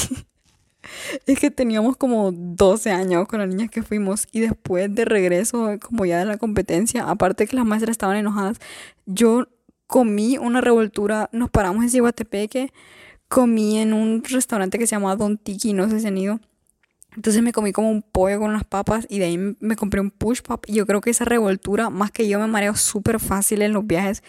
es 1.26 1.38
que 1.38 1.50
teníamos 1.50 1.96
como 1.96 2.32
12 2.32 2.90
años 2.90 3.28
con 3.28 3.40
las 3.40 3.48
niñas 3.48 3.70
que 3.70 3.82
fuimos 3.82 4.28
y 4.32 4.40
después 4.40 4.94
de 4.94 5.04
regreso, 5.04 5.76
como 5.80 6.04
ya 6.04 6.18
de 6.18 6.24
la 6.24 6.38
competencia, 6.38 7.08
aparte 7.08 7.46
que 7.46 7.56
las 7.56 7.64
maestras 7.64 7.92
estaban 7.92 8.16
enojadas, 8.16 8.58
yo 9.06 9.46
comí 9.86 10.38
una 10.38 10.60
revoltura, 10.60 11.28
nos 11.32 11.50
paramos 11.50 11.84
en 11.84 11.90
Ciguatepeque, 11.90 12.72
comí 13.28 13.78
en 13.78 13.92
un 13.92 14.22
restaurante 14.24 14.78
que 14.78 14.86
se 14.86 14.96
llamaba 14.96 15.16
Don 15.16 15.38
Tiki, 15.38 15.72
no 15.72 15.88
sé 15.88 16.00
si 16.00 16.06
han 16.06 16.18
ido. 16.18 16.40
Entonces 17.14 17.42
me 17.42 17.52
comí 17.52 17.72
como 17.72 17.90
un 17.90 18.02
pollo 18.02 18.38
con 18.38 18.52
las 18.52 18.64
papas 18.64 19.06
y 19.08 19.18
de 19.18 19.24
ahí 19.24 19.56
me 19.58 19.76
compré 19.76 20.00
un 20.00 20.10
push 20.10 20.42
pop. 20.42 20.64
Y 20.66 20.74
yo 20.74 20.86
creo 20.86 21.00
que 21.00 21.10
esa 21.10 21.24
revoltura, 21.24 21.88
más 21.88 22.10
que 22.10 22.28
yo 22.28 22.38
me 22.38 22.46
mareo 22.46 22.76
súper 22.76 23.20
fácil 23.20 23.62
en 23.62 23.72
los 23.72 23.86
viajes. 23.86 24.22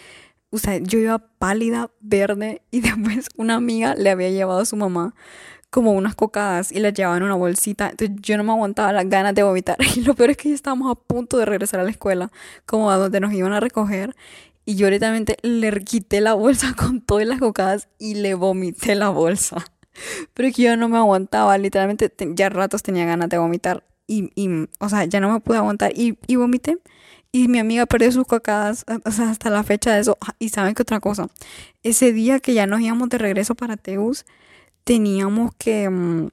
O 0.51 0.57
sea, 0.57 0.77
yo 0.77 0.97
iba 0.97 1.19
pálida, 1.19 1.91
verde 1.99 2.61
y 2.71 2.79
después 2.81 3.27
una 3.35 3.55
amiga 3.55 3.93
le 3.95 4.09
había 4.09 4.29
llevado 4.29 4.59
a 4.61 4.65
su 4.65 4.77
mamá 4.77 5.13
como 5.69 5.91
unas 5.91 6.15
cocadas 6.15 6.71
y 6.71 6.79
las 6.79 6.93
llevaba 6.93 7.17
en 7.17 7.23
una 7.23 7.35
bolsita. 7.35 7.89
Entonces 7.89 8.17
yo 8.21 8.37
no 8.37 8.43
me 8.43 8.51
aguantaba 8.51 8.93
las 8.93 9.09
ganas 9.09 9.35
de 9.35 9.43
vomitar. 9.43 9.77
Y 9.95 10.01
lo 10.01 10.15
peor 10.15 10.31
es 10.31 10.37
que 10.37 10.49
ya 10.49 10.55
estábamos 10.55 10.91
a 10.91 10.95
punto 10.95 11.37
de 11.37 11.45
regresar 11.45 11.79
a 11.79 11.83
la 11.83 11.91
escuela, 11.91 12.31
como 12.65 12.91
a 12.91 12.97
donde 12.97 13.19
nos 13.19 13.33
iban 13.33 13.53
a 13.53 13.59
recoger. 13.59 14.15
Y 14.65 14.75
yo 14.75 14.87
directamente 14.87 15.37
le 15.43 15.71
quité 15.81 16.21
la 16.21 16.33
bolsa 16.33 16.73
con 16.77 17.01
todas 17.01 17.27
las 17.27 17.39
cocadas 17.39 17.87
y 17.99 18.15
le 18.15 18.33
vomité 18.33 18.95
la 18.95 19.09
bolsa. 19.09 19.65
Pero 20.33 20.49
es 20.49 20.55
que 20.55 20.63
yo 20.63 20.77
no 20.77 20.89
me 20.89 20.97
aguantaba, 20.97 21.57
literalmente 21.57 22.13
ya 22.35 22.49
ratos 22.49 22.83
tenía 22.83 23.05
ganas 23.05 23.29
de 23.29 23.37
vomitar. 23.37 23.83
Y, 24.09 24.31
y, 24.35 24.67
o 24.79 24.89
sea, 24.89 25.03
ya 25.05 25.19
no 25.19 25.31
me 25.31 25.39
pude 25.41 25.57
aguantar 25.57 25.91
y, 25.95 26.17
y 26.27 26.35
vomité. 26.37 26.79
Y 27.31 27.49
mi 27.49 27.59
amiga 27.59 27.85
perdió 27.85 28.11
sus 28.11 28.25
cocadas, 28.25 28.85
o 29.03 29.11
sea, 29.11 29.29
hasta 29.29 29.49
la 29.49 29.63
fecha 29.63 29.93
de 29.93 29.99
eso. 29.99 30.17
Ah, 30.21 30.33
y 30.39 30.49
saben 30.49 30.73
que 30.75 30.81
otra 30.81 30.99
cosa, 30.99 31.27
ese 31.83 32.13
día 32.13 32.39
que 32.39 32.53
ya 32.53 32.67
nos 32.67 32.79
íbamos 32.81 33.09
de 33.09 33.17
regreso 33.17 33.53
para 33.53 33.75
Teus, 33.75 34.25
teníamos 34.87 35.51
que, 35.57 35.89
mm, 35.89 36.29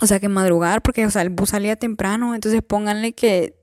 o 0.00 0.06
sea, 0.06 0.20
que 0.20 0.28
madrugar, 0.28 0.80
porque, 0.80 1.04
o 1.06 1.10
sea, 1.10 1.22
el 1.22 1.30
bus 1.30 1.50
salía 1.50 1.74
temprano, 1.74 2.36
entonces 2.36 2.62
pónganle 2.62 3.14
que 3.14 3.56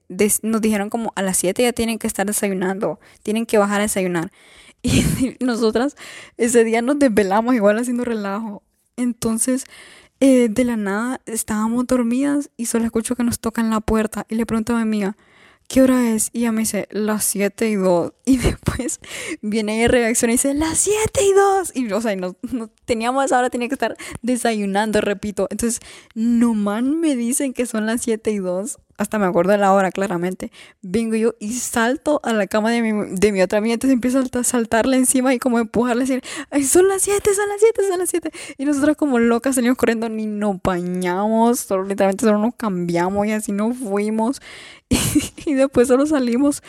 nos 0.43 0.59
dijeron 0.61 0.89
como 0.89 1.13
a 1.15 1.21
las 1.21 1.37
7 1.37 1.63
ya 1.63 1.71
tienen 1.71 1.97
que 1.97 2.07
estar 2.07 2.27
desayunando, 2.27 2.99
tienen 3.23 3.45
que 3.45 3.57
bajar 3.57 3.79
a 3.79 3.83
desayunar. 3.83 4.31
Y 4.83 5.37
nosotras 5.43 5.95
ese 6.37 6.63
día 6.63 6.81
nos 6.81 6.99
desvelamos 6.99 7.55
igual 7.55 7.79
haciendo 7.79 8.03
relajo. 8.05 8.63
Entonces, 8.95 9.65
eh, 10.19 10.49
de 10.49 10.63
la 10.65 10.77
nada 10.77 11.21
estábamos 11.25 11.87
dormidas 11.87 12.51
y 12.57 12.67
solo 12.67 12.85
escucho 12.85 13.15
que 13.15 13.23
nos 13.23 13.39
tocan 13.39 13.69
la 13.69 13.79
puerta 13.79 14.25
y 14.29 14.35
le 14.35 14.45
pregunto 14.45 14.73
a 14.73 14.77
mi 14.77 14.81
amiga, 14.83 15.17
¿qué 15.67 15.81
hora 15.81 16.09
es? 16.11 16.29
Y 16.33 16.39
ella 16.39 16.51
me 16.51 16.61
dice, 16.61 16.87
las 16.91 17.23
7 17.25 17.69
y 17.69 17.75
2. 17.75 18.13
Y 18.25 18.37
después 18.37 18.99
viene 19.41 19.79
ella 19.79 19.87
reacciona 19.87 20.33
y 20.33 20.35
dice, 20.35 20.53
las 20.53 20.79
7 20.79 21.21
y 21.23 21.33
2. 21.33 21.71
Y, 21.75 21.91
o 21.91 22.01
sea, 22.01 22.15
no, 22.15 22.35
no 22.51 22.69
teníamos 22.85 23.31
ahora, 23.31 23.49
tenía 23.49 23.67
que 23.69 23.75
estar 23.75 23.95
desayunando, 24.21 25.01
repito. 25.01 25.47
Entonces, 25.49 25.79
nomás 26.13 26.83
me 26.83 27.15
dicen 27.15 27.53
que 27.53 27.65
son 27.65 27.85
las 27.85 28.01
7 28.01 28.31
y 28.31 28.39
2 28.39 28.79
hasta 28.97 29.19
me 29.19 29.25
acuerdo 29.25 29.51
de 29.51 29.59
la 29.59 29.73
hora 29.73 29.91
claramente, 29.91 30.51
vengo 30.81 31.15
yo 31.15 31.35
y 31.39 31.53
salto 31.53 32.19
a 32.23 32.33
la 32.33 32.47
cama 32.47 32.71
de 32.71 32.81
mi, 32.81 33.15
de 33.15 33.31
mi 33.31 33.41
otra 33.41 33.59
amiga, 33.59 33.75
entonces 33.75 33.93
empiezo 33.93 34.19
a 34.19 34.43
saltarle 34.43 34.97
encima 34.97 35.33
y 35.33 35.39
como 35.39 35.59
empujarle, 35.59 36.01
decir, 36.01 36.23
Ay, 36.49 36.63
son 36.63 36.87
las 36.87 37.03
7, 37.03 37.33
son 37.33 37.47
las 37.49 37.59
7, 37.59 37.81
son 37.87 37.99
las 37.99 38.09
7. 38.09 38.31
Y 38.57 38.65
nosotros 38.65 38.97
como 38.97 39.19
locas 39.19 39.55
salimos 39.55 39.77
corriendo, 39.77 40.09
ni 40.09 40.25
nos 40.25 40.61
bañamos, 40.61 41.59
solo 41.59 41.83
literalmente 41.83 42.25
solo 42.25 42.39
nos 42.39 42.55
cambiamos 42.55 43.27
y 43.27 43.31
así 43.31 43.51
nos 43.51 43.77
fuimos. 43.77 44.41
Y, 45.45 45.53
después 45.53 45.87
solo 45.87 46.05
salimos 46.05 46.61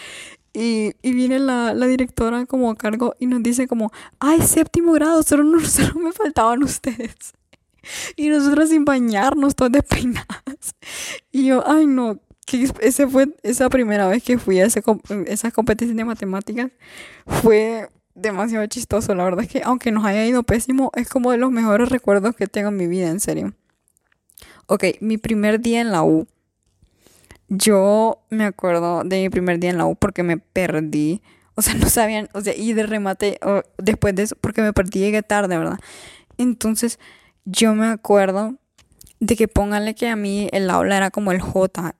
y, 0.52 0.92
y, 1.02 1.12
viene 1.12 1.40
la, 1.40 1.74
la, 1.74 1.86
directora 1.86 2.46
como 2.46 2.70
a 2.70 2.76
cargo 2.76 3.16
y 3.18 3.26
nos 3.26 3.42
dice 3.42 3.66
como, 3.66 3.90
ay, 4.20 4.40
séptimo 4.42 4.92
grado, 4.92 5.22
solo, 5.24 5.60
solo 5.64 5.94
me 6.00 6.12
faltaban 6.12 6.62
ustedes. 6.62 7.34
Y 8.16 8.28
nosotros 8.28 8.68
sin 8.70 8.84
bañarnos, 8.84 9.54
todas 9.54 9.72
despeinadas. 9.72 10.74
Yo, 11.48 11.64
ay 11.66 11.86
no, 11.86 12.20
que 12.46 12.68
ese 12.80 13.06
fue 13.06 13.28
esa 13.42 13.68
primera 13.68 14.06
vez 14.08 14.22
que 14.22 14.38
fui 14.38 14.60
a 14.60 14.66
ese, 14.66 14.82
esas 15.26 15.52
competencias 15.52 15.96
de 15.96 16.04
matemáticas. 16.04 16.70
Fue 17.26 17.88
demasiado 18.14 18.66
chistoso, 18.66 19.14
la 19.14 19.24
verdad 19.24 19.44
es 19.44 19.50
que 19.50 19.62
aunque 19.64 19.92
nos 19.92 20.04
haya 20.04 20.26
ido 20.26 20.42
pésimo, 20.42 20.90
es 20.94 21.08
como 21.08 21.30
de 21.30 21.38
los 21.38 21.50
mejores 21.50 21.88
recuerdos 21.88 22.34
que 22.34 22.46
tengo 22.46 22.68
en 22.68 22.76
mi 22.76 22.86
vida, 22.86 23.08
en 23.08 23.20
serio. 23.20 23.54
Ok, 24.66 24.84
mi 25.00 25.18
primer 25.18 25.60
día 25.60 25.80
en 25.80 25.92
la 25.92 26.02
U. 26.02 26.26
Yo 27.48 28.22
me 28.28 28.44
acuerdo 28.44 29.02
de 29.04 29.22
mi 29.22 29.30
primer 29.30 29.58
día 29.58 29.70
en 29.70 29.78
la 29.78 29.86
U 29.86 29.96
porque 29.96 30.22
me 30.22 30.36
perdí. 30.38 31.22
O 31.54 31.62
sea, 31.62 31.74
no 31.80 31.88
sabían, 31.88 32.28
o 32.34 32.40
sea, 32.40 32.54
y 32.54 32.72
de 32.72 32.84
remate 32.84 33.38
después 33.78 34.14
de 34.14 34.24
eso, 34.24 34.36
porque 34.40 34.62
me 34.62 34.72
perdí, 34.72 35.00
llegué 35.00 35.22
tarde, 35.22 35.56
¿verdad? 35.56 35.78
Entonces, 36.36 36.98
yo 37.44 37.74
me 37.74 37.86
acuerdo 37.86 38.56
de 39.20 39.36
que 39.36 39.48
pónganle 39.48 39.94
que 39.94 40.08
a 40.08 40.16
mí 40.16 40.48
el 40.52 40.70
aula 40.70 40.96
era 40.96 41.10
como 41.10 41.32
el 41.32 41.40
J 41.40 41.94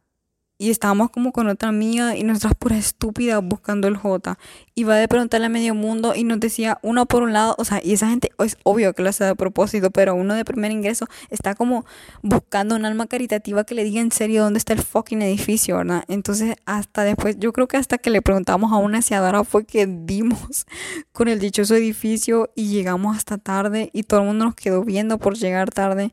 y 0.58 0.70
estábamos 0.70 1.10
como 1.10 1.30
con 1.32 1.48
otra 1.48 1.68
amiga 1.68 2.16
y 2.16 2.24
nosotras 2.24 2.54
puras 2.58 2.78
estúpidas 2.80 3.40
buscando 3.42 3.86
el 3.86 3.96
J. 3.96 4.36
Iba 4.74 4.96
de 4.96 5.06
preguntarle 5.06 5.46
a 5.46 5.48
medio 5.48 5.74
mundo 5.74 6.14
y 6.16 6.24
nos 6.24 6.40
decía 6.40 6.78
uno 6.82 7.06
por 7.06 7.22
un 7.22 7.32
lado, 7.32 7.54
o 7.58 7.64
sea, 7.64 7.80
y 7.82 7.92
esa 7.92 8.10
gente 8.10 8.32
es 8.38 8.56
obvio 8.64 8.92
que 8.92 9.02
lo 9.02 9.08
hace 9.08 9.22
de 9.22 9.36
propósito, 9.36 9.92
pero 9.92 10.16
uno 10.16 10.34
de 10.34 10.44
primer 10.44 10.72
ingreso 10.72 11.06
está 11.30 11.54
como 11.54 11.86
buscando 12.22 12.74
un 12.74 12.84
alma 12.84 13.06
caritativa 13.06 13.62
que 13.62 13.76
le 13.76 13.84
diga 13.84 14.00
en 14.00 14.10
serio 14.10 14.42
dónde 14.42 14.58
está 14.58 14.72
el 14.72 14.82
fucking 14.82 15.22
edificio, 15.22 15.76
¿verdad? 15.76 16.02
Entonces, 16.08 16.56
hasta 16.66 17.04
después, 17.04 17.38
yo 17.38 17.52
creo 17.52 17.68
que 17.68 17.76
hasta 17.76 17.98
que 17.98 18.10
le 18.10 18.20
preguntamos 18.20 18.72
a 18.72 18.76
una 18.78 18.98
aseadora 18.98 19.44
fue 19.44 19.64
que 19.64 19.86
dimos 19.86 20.66
con 21.12 21.28
el 21.28 21.38
dichoso 21.38 21.76
edificio 21.76 22.50
y 22.56 22.68
llegamos 22.68 23.16
hasta 23.16 23.38
tarde 23.38 23.90
y 23.92 24.02
todo 24.02 24.20
el 24.20 24.26
mundo 24.26 24.46
nos 24.46 24.56
quedó 24.56 24.82
viendo 24.82 25.18
por 25.18 25.36
llegar 25.36 25.70
tarde. 25.70 26.12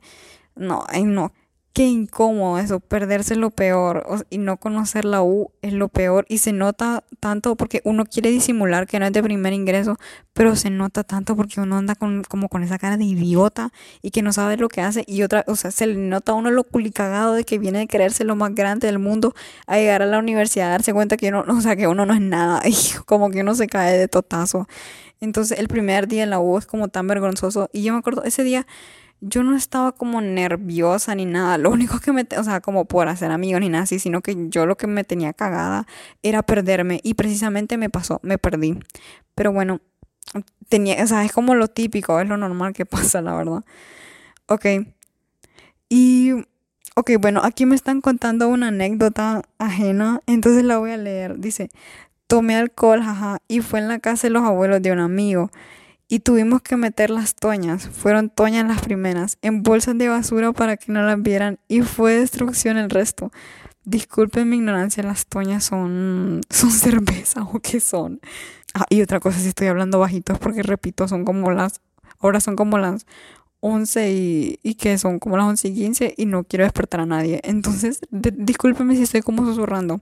No, 0.56 0.84
ay 0.88 1.04
no 1.04 1.32
qué 1.76 1.84
incómodo 1.84 2.58
eso, 2.58 2.80
perderse 2.80 3.36
lo 3.36 3.50
peor 3.50 4.24
y 4.30 4.38
no 4.38 4.56
conocer 4.56 5.04
la 5.04 5.22
U 5.22 5.50
es 5.60 5.74
lo 5.74 5.88
peor 5.88 6.24
y 6.26 6.38
se 6.38 6.54
nota 6.54 7.04
tanto 7.20 7.54
porque 7.54 7.82
uno 7.84 8.06
quiere 8.06 8.30
disimular 8.30 8.86
que 8.86 8.98
no 8.98 9.04
es 9.04 9.12
de 9.12 9.22
primer 9.22 9.52
ingreso, 9.52 9.98
pero 10.32 10.56
se 10.56 10.70
nota 10.70 11.04
tanto 11.04 11.36
porque 11.36 11.60
uno 11.60 11.76
anda 11.76 11.94
con, 11.94 12.24
como 12.24 12.48
con 12.48 12.62
esa 12.62 12.78
cara 12.78 12.96
de 12.96 13.04
idiota 13.04 13.74
y 14.00 14.10
que 14.10 14.22
no 14.22 14.32
sabe 14.32 14.56
lo 14.56 14.70
que 14.70 14.80
hace 14.80 15.04
y 15.06 15.22
otra, 15.22 15.44
o 15.48 15.54
sea, 15.54 15.70
se 15.70 15.86
le 15.86 15.96
nota 15.96 16.32
a 16.32 16.36
uno 16.36 16.50
lo 16.50 16.64
culicagado 16.64 17.34
de 17.34 17.44
que 17.44 17.58
viene 17.58 17.80
de 17.80 17.88
creerse 17.88 18.24
lo 18.24 18.36
más 18.36 18.54
grande 18.54 18.86
del 18.86 18.98
mundo 18.98 19.34
a 19.66 19.76
llegar 19.76 20.00
a 20.00 20.06
la 20.06 20.18
universidad 20.18 20.68
a 20.68 20.70
darse 20.70 20.94
cuenta 20.94 21.18
que 21.18 21.28
uno, 21.28 21.44
o 21.46 21.60
sea, 21.60 21.76
que 21.76 21.88
uno 21.88 22.06
no 22.06 22.14
es 22.14 22.22
nada 22.22 22.62
y 22.66 22.74
como 23.04 23.28
que 23.28 23.42
uno 23.42 23.54
se 23.54 23.66
cae 23.66 23.98
de 23.98 24.08
totazo. 24.08 24.66
Entonces 25.20 25.58
el 25.58 25.68
primer 25.68 26.08
día 26.08 26.22
en 26.22 26.30
la 26.30 26.40
U 26.40 26.56
es 26.56 26.64
como 26.64 26.88
tan 26.88 27.06
vergonzoso 27.06 27.68
y 27.74 27.82
yo 27.82 27.92
me 27.92 27.98
acuerdo 27.98 28.24
ese 28.24 28.44
día 28.44 28.66
yo 29.20 29.42
no 29.42 29.56
estaba 29.56 29.92
como 29.92 30.20
nerviosa 30.20 31.14
ni 31.14 31.24
nada. 31.24 31.58
Lo 31.58 31.70
único 31.70 32.00
que 32.00 32.12
me, 32.12 32.26
o 32.38 32.44
sea, 32.44 32.60
como 32.60 32.84
por 32.84 33.08
hacer 33.08 33.30
amigos 33.30 33.60
ni 33.60 33.68
nada 33.68 33.84
así, 33.84 33.98
sino 33.98 34.20
que 34.20 34.36
yo 34.48 34.66
lo 34.66 34.76
que 34.76 34.86
me 34.86 35.04
tenía 35.04 35.32
cagada 35.32 35.86
era 36.22 36.42
perderme. 36.42 37.00
Y 37.02 37.14
precisamente 37.14 37.76
me 37.78 37.90
pasó, 37.90 38.20
me 38.22 38.38
perdí. 38.38 38.78
Pero 39.34 39.52
bueno, 39.52 39.80
tenía, 40.68 41.02
o 41.02 41.06
sea, 41.06 41.24
es 41.24 41.32
como 41.32 41.54
lo 41.54 41.68
típico, 41.68 42.20
es 42.20 42.28
lo 42.28 42.36
normal 42.36 42.72
que 42.72 42.86
pasa, 42.86 43.22
la 43.22 43.34
verdad. 43.34 43.64
Ok. 44.46 44.66
Y, 45.88 46.32
ok, 46.94 47.12
bueno, 47.20 47.40
aquí 47.44 47.66
me 47.66 47.76
están 47.76 48.00
contando 48.00 48.48
una 48.48 48.68
anécdota 48.68 49.42
ajena, 49.58 50.20
entonces 50.26 50.64
la 50.64 50.78
voy 50.78 50.90
a 50.90 50.96
leer. 50.96 51.38
Dice, 51.38 51.70
tomé 52.26 52.56
alcohol, 52.56 53.02
jaja, 53.02 53.38
y 53.48 53.60
fue 53.60 53.78
en 53.80 53.88
la 53.88 53.98
casa 54.00 54.26
de 54.26 54.32
los 54.32 54.42
abuelos 54.42 54.82
de 54.82 54.92
un 54.92 54.98
amigo 54.98 55.50
y 56.08 56.20
tuvimos 56.20 56.62
que 56.62 56.76
meter 56.76 57.10
las 57.10 57.34
toñas. 57.34 57.88
Fueron 57.88 58.30
toñas 58.30 58.66
las 58.66 58.80
primeras, 58.80 59.38
en 59.42 59.62
bolsas 59.62 59.98
de 59.98 60.08
basura 60.08 60.52
para 60.52 60.76
que 60.76 60.92
no 60.92 61.02
las 61.02 61.20
vieran 61.20 61.58
y 61.68 61.82
fue 61.82 62.16
destrucción 62.16 62.76
el 62.76 62.90
resto. 62.90 63.32
Disculpen 63.84 64.48
mi 64.48 64.56
ignorancia, 64.56 65.02
las 65.02 65.26
toñas 65.26 65.64
son, 65.64 66.40
son 66.50 66.70
cerveza 66.72 67.42
o 67.42 67.60
qué 67.60 67.80
son. 67.80 68.20
Ah, 68.74 68.86
y 68.90 69.02
otra 69.02 69.20
cosa, 69.20 69.38
si 69.38 69.48
estoy 69.48 69.68
hablando 69.68 69.98
bajitos 69.98 70.38
porque 70.38 70.62
repito, 70.62 71.08
son 71.08 71.24
como 71.24 71.50
las 71.50 71.80
ahora 72.20 72.40
son 72.40 72.56
como 72.56 72.78
las 72.78 73.06
11 73.60 74.12
y, 74.12 74.60
y 74.62 74.74
que 74.74 74.98
son 74.98 75.18
como 75.18 75.36
las 75.36 75.46
11 75.46 75.68
y 75.68 75.74
15 75.74 76.14
y 76.16 76.26
no 76.26 76.44
quiero 76.44 76.64
despertar 76.64 77.00
a 77.00 77.06
nadie. 77.06 77.40
Entonces, 77.42 78.00
discúlpeme 78.10 78.96
si 78.96 79.02
estoy 79.02 79.22
como 79.22 79.44
susurrando. 79.44 80.00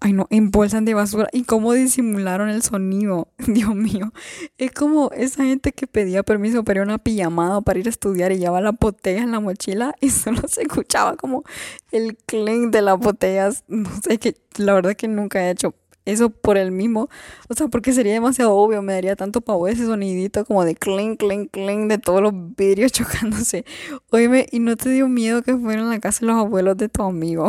Ay, 0.00 0.12
no, 0.12 0.26
en 0.30 0.50
bolsas 0.50 0.84
de 0.84 0.94
basura. 0.94 1.28
¿Y 1.32 1.44
cómo 1.44 1.72
disimularon 1.72 2.50
el 2.50 2.62
sonido? 2.62 3.28
Dios 3.46 3.74
mío. 3.74 4.12
Es 4.58 4.72
como 4.72 5.10
esa 5.12 5.44
gente 5.44 5.72
que 5.72 5.86
pedía 5.86 6.22
permiso 6.22 6.64
para 6.64 6.78
ir 6.78 6.82
a 6.82 6.84
una 6.84 6.98
pijamada 6.98 7.60
para 7.62 7.78
ir 7.78 7.86
a 7.86 7.90
estudiar 7.90 8.32
y 8.32 8.38
llevaba 8.38 8.60
la 8.60 8.72
botella 8.72 9.22
en 9.22 9.32
la 9.32 9.40
mochila 9.40 9.94
y 10.00 10.10
solo 10.10 10.42
se 10.48 10.62
escuchaba 10.62 11.16
como 11.16 11.44
el 11.92 12.16
clink 12.16 12.72
de 12.72 12.82
las 12.82 12.98
botellas. 12.98 13.64
No 13.68 13.90
sé, 14.02 14.18
que 14.18 14.36
la 14.58 14.74
verdad 14.74 14.94
que 14.94 15.08
nunca 15.08 15.42
he 15.42 15.50
hecho 15.50 15.74
eso 16.06 16.30
por 16.30 16.56
el 16.56 16.72
mismo. 16.72 17.08
O 17.48 17.54
sea, 17.54 17.68
porque 17.68 17.92
sería 17.92 18.14
demasiado 18.14 18.54
obvio. 18.54 18.80
Me 18.82 18.94
daría 18.94 19.16
tanto 19.16 19.40
pavo 19.42 19.68
ese 19.68 19.84
sonidito 19.86 20.44
como 20.44 20.64
de 20.64 20.74
clink, 20.74 21.18
clink, 21.18 21.50
clink 21.50 21.90
de 21.90 21.98
todos 21.98 22.22
los 22.22 22.32
vidrios 22.56 22.92
chocándose. 22.92 23.64
Oíme, 24.10 24.46
¿y 24.50 24.60
no 24.60 24.76
te 24.76 24.90
dio 24.90 25.08
miedo 25.08 25.42
que 25.42 25.56
fueran 25.56 25.86
a 25.86 25.90
la 25.90 26.00
casa 26.00 26.24
los 26.24 26.36
abuelos 26.36 26.76
de 26.76 26.88
tu 26.88 27.02
amigo? 27.02 27.48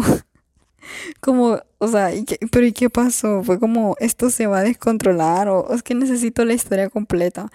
Como, 1.19 1.59
o 1.79 1.87
sea, 1.87 2.13
¿y 2.13 2.25
pero 2.51 2.65
¿y 2.65 2.73
qué 2.73 2.89
pasó? 2.89 3.43
Fue 3.43 3.59
como, 3.59 3.95
esto 3.99 4.29
se 4.29 4.47
va 4.47 4.59
a 4.59 4.63
descontrolar 4.63 5.49
o 5.49 5.73
es 5.73 5.83
que 5.83 5.95
necesito 5.95 6.45
la 6.45 6.53
historia 6.53 6.89
completa. 6.89 7.49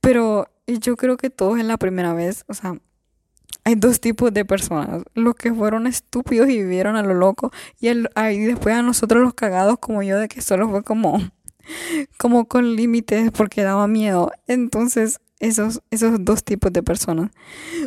Pero 0.00 0.48
yo 0.66 0.96
creo 0.96 1.16
que 1.16 1.30
todos 1.30 1.58
en 1.58 1.68
la 1.68 1.76
primera 1.78 2.12
vez, 2.14 2.44
o 2.48 2.54
sea, 2.54 2.76
hay 3.64 3.76
dos 3.76 4.00
tipos 4.00 4.32
de 4.32 4.44
personas, 4.44 5.04
los 5.14 5.34
que 5.34 5.52
fueron 5.52 5.86
estúpidos 5.86 6.48
y 6.48 6.58
vivieron 6.58 6.96
a 6.96 7.02
lo 7.02 7.14
loco 7.14 7.50
y, 7.80 7.88
el, 7.88 8.08
después 8.14 8.74
a 8.74 8.82
nosotros 8.82 9.22
los 9.22 9.34
cagados 9.34 9.78
como 9.78 10.02
yo 10.02 10.18
de 10.18 10.28
que 10.28 10.42
solo 10.42 10.68
fue 10.68 10.82
como 10.82 11.18
como 12.18 12.46
con 12.46 12.76
límites 12.76 13.30
porque 13.32 13.62
daba 13.62 13.86
miedo. 13.86 14.32
Entonces, 14.46 15.20
esos, 15.40 15.82
esos 15.90 16.24
dos 16.24 16.44
tipos 16.44 16.72
de 16.72 16.82
personas. 16.82 17.30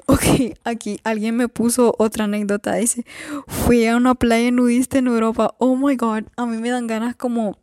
Ok, 0.10 0.56
aquí 0.64 1.00
alguien 1.04 1.36
me 1.36 1.50
puso 1.50 1.94
otra 1.98 2.26
anécdota. 2.26 2.76
Dice, 2.76 3.06
fui 3.48 3.86
a 3.86 3.98
una 3.98 4.16
playa 4.16 4.52
nudista 4.52 5.00
en 5.00 5.08
Europa. 5.08 5.54
Oh 5.58 5.76
my 5.76 5.96
god, 5.96 6.24
a 6.38 6.46
mí 6.46 6.58
me 6.58 6.70
dan 6.70 6.88
ganas 6.88 7.16
como... 7.16 7.58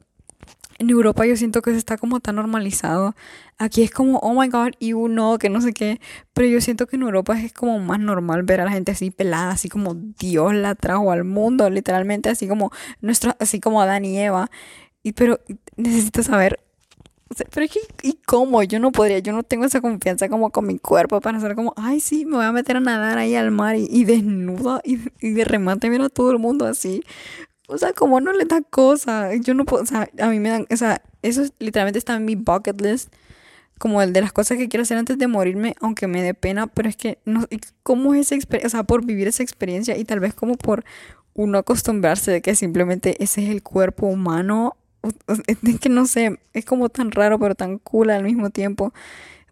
En 0.79 0.91
Europa 0.91 1.25
yo 1.25 1.37
siento 1.37 1.63
que 1.63 1.71
se 1.71 1.77
está 1.79 1.97
como 1.97 2.19
tan 2.19 2.35
normalizado. 2.35 3.15
Aquí 3.59 3.83
es 3.83 3.93
como, 3.93 4.19
oh 4.19 4.39
my 4.39 4.49
god, 4.49 4.73
y 4.81 4.93
uno, 4.93 5.39
que 5.39 5.49
no 5.49 5.61
sé 5.61 5.73
qué. 5.73 6.01
Pero 6.33 6.49
yo 6.49 6.61
siento 6.61 6.89
que 6.89 6.97
en 6.97 7.03
Europa 7.03 7.41
es 7.41 7.53
como 7.53 7.79
más 7.79 8.01
normal 8.01 8.43
ver 8.43 8.61
a 8.61 8.65
la 8.65 8.73
gente 8.73 8.91
así 8.91 9.13
pelada, 9.13 9.53
así 9.53 9.69
como 9.69 9.95
Dios 9.95 10.53
la 10.53 10.75
trajo 10.75 11.13
al 11.13 11.23
mundo, 11.23 11.71
literalmente, 11.71 12.29
así 12.29 12.49
como 12.49 12.73
nuestro, 13.01 13.37
así 13.39 13.61
como 13.61 13.81
Adán 13.81 14.05
y 14.05 14.19
Eva. 14.19 14.51
Y 15.05 15.13
pero 15.13 15.39
necesito 15.77 16.25
saber 16.25 16.59
pero 17.51 17.67
es 17.67 17.73
que, 17.73 17.81
¿y 18.03 18.19
cómo? 18.27 18.63
Yo 18.63 18.79
no 18.79 18.93
podría, 18.93 19.19
yo 19.19 19.33
no 19.33 19.43
tengo 19.43 19.65
esa 19.65 19.81
confianza 19.81 20.29
como 20.29 20.51
con 20.51 20.67
mi 20.67 20.79
cuerpo 20.79 21.21
para 21.21 21.39
hacer 21.39 21.55
como, 21.55 21.75
ay, 21.77 22.01
sí, 22.01 22.25
me 22.25 22.37
voy 22.37 22.45
a 22.45 22.53
meter 22.53 22.77
a 22.77 22.81
nadar 22.81 23.19
ahí 23.19 23.35
al 23.35 23.51
mar 23.51 23.77
y, 23.77 24.05
desnuda 24.05 24.81
y, 24.85 24.99
y, 25.21 25.31
de 25.33 25.45
remate 25.45 25.91
mira 25.91 26.07
a 26.07 26.09
todo 26.09 26.31
el 26.31 26.39
mundo 26.39 26.67
así. 26.67 27.03
O 27.67 27.79
sea, 27.79 27.93
como 27.93 28.21
no 28.21 28.33
le 28.33 28.45
da 28.45 28.61
cosa. 28.63 29.35
Yo 29.37 29.55
no 29.55 29.65
puedo, 29.65 29.83
o 29.83 29.87
sea, 29.87 30.09
a 30.21 30.29
mí 30.29 30.39
me 30.39 30.51
dan, 30.51 30.67
o 30.71 30.77
sea, 30.77 31.03
eso 31.23 31.43
literalmente 31.59 31.99
está 31.99 32.17
en 32.17 32.25
mi 32.25 32.35
bucket 32.37 32.81
list. 32.81 33.13
Como 33.79 34.01
el 34.03 34.13
de 34.13 34.21
las 34.21 34.33
cosas 34.33 34.57
que 34.57 34.69
quiero 34.69 34.83
hacer 34.83 34.99
antes 34.99 35.19
de 35.19 35.27
morirme, 35.27 35.75
aunque 35.81 36.07
me 36.07 36.23
dé 36.23 36.33
pena, 36.35 36.69
pero 36.69 36.89
es 36.89 36.97
que, 36.97 37.19
no, 37.25 37.47
¿cómo 37.83 38.15
es 38.15 38.27
esa 38.27 38.37
experiencia? 38.37 38.67
O 38.69 38.71
sea, 38.71 38.85
por 38.85 39.05
vivir 39.05 39.27
esa 39.27 39.43
experiencia 39.43 39.97
y 39.97 40.05
tal 40.05 40.21
vez 40.21 40.33
como 40.35 40.57
por 40.57 40.85
uno 41.35 41.59
acostumbrarse 41.59 42.31
de 42.31 42.41
que 42.41 42.55
simplemente 42.55 43.23
ese 43.23 43.43
es 43.43 43.51
el 43.51 43.63
cuerpo 43.63 44.07
humano 44.07 44.77
es 45.47 45.81
que 45.81 45.89
no 45.89 46.07
sé, 46.07 46.41
es 46.53 46.65
como 46.65 46.89
tan 46.89 47.11
raro 47.11 47.39
pero 47.39 47.55
tan 47.55 47.79
cool 47.79 48.11
al 48.11 48.25
mismo 48.25 48.51
tiempo. 48.51 48.93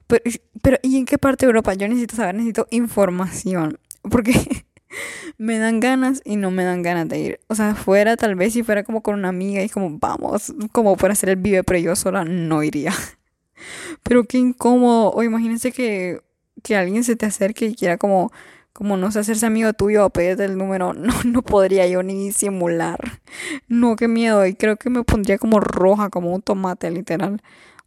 Pero, 0.07 0.23
pero 0.63 0.79
¿y 0.83 0.99
en 0.99 1.07
qué 1.07 1.19
parte 1.19 1.47
de 1.47 1.51
Europa? 1.51 1.75
Yo 1.75 1.89
necesito 1.89 2.17
saber, 2.17 2.35
necesito 2.35 2.67
información. 2.71 3.79
Porque 4.03 4.33
me 5.39 5.59
dan 5.59 5.81
ganas 5.81 6.23
y 6.25 6.37
no 6.37 6.51
me 6.51 6.65
dan 6.65 6.83
ganas 6.83 7.09
de 7.09 7.19
ir. 7.19 7.41
O 7.49 7.55
sea, 7.55 7.75
fuera 7.75 8.17
tal 8.17 8.35
vez 8.35 8.53
si 8.53 8.63
fuera 8.63 8.85
como 8.85 9.03
con 9.03 9.15
una 9.15 9.29
amiga 9.29 9.63
y 9.63 9.69
como 9.69 9.99
vamos, 9.99 10.55
como 10.73 10.97
para 10.97 11.13
hacer 11.13 11.31
el 11.31 11.37
vive, 11.37 11.65
pero 11.65 11.79
yo 11.79 11.97
sola 11.97 12.25
no 12.25 12.63
iría. 12.63 12.93
Pero 14.03 14.25
qué 14.25 14.39
incómodo. 14.39 15.13
O 15.13 15.23
imagínense 15.23 15.71
que, 15.71 16.21
que 16.65 16.77
alguien 16.77 17.05
se 17.05 17.15
te 17.15 17.27
acerque 17.27 17.67
y 17.67 17.75
quiera 17.77 17.97
como 17.97 18.33
como 18.73 18.97
no 18.97 19.13
sé 19.13 19.21
hacerse 19.21 19.47
amigo 19.47 19.73
tuyo 19.73 20.07
o 20.07 20.11
pedirte 20.11 20.45
el 20.45 20.57
número, 20.57 20.93
no, 20.95 21.15
no 21.25 21.43
podría 21.43 21.87
yo 21.87 22.03
ni 22.03 22.33
simular. 22.33 23.21
No, 23.69 23.97
qué 23.97 24.09
miedo. 24.09 24.47
Y 24.47 24.55
creo 24.55 24.77
que 24.77 24.91
me 24.91 25.05
pondría 25.05 25.39
como 25.39 25.61
roja, 25.61 26.11
como 26.11 26.35
un 26.35 26.43
tomate, 26.43 26.91
literal. 26.91 27.43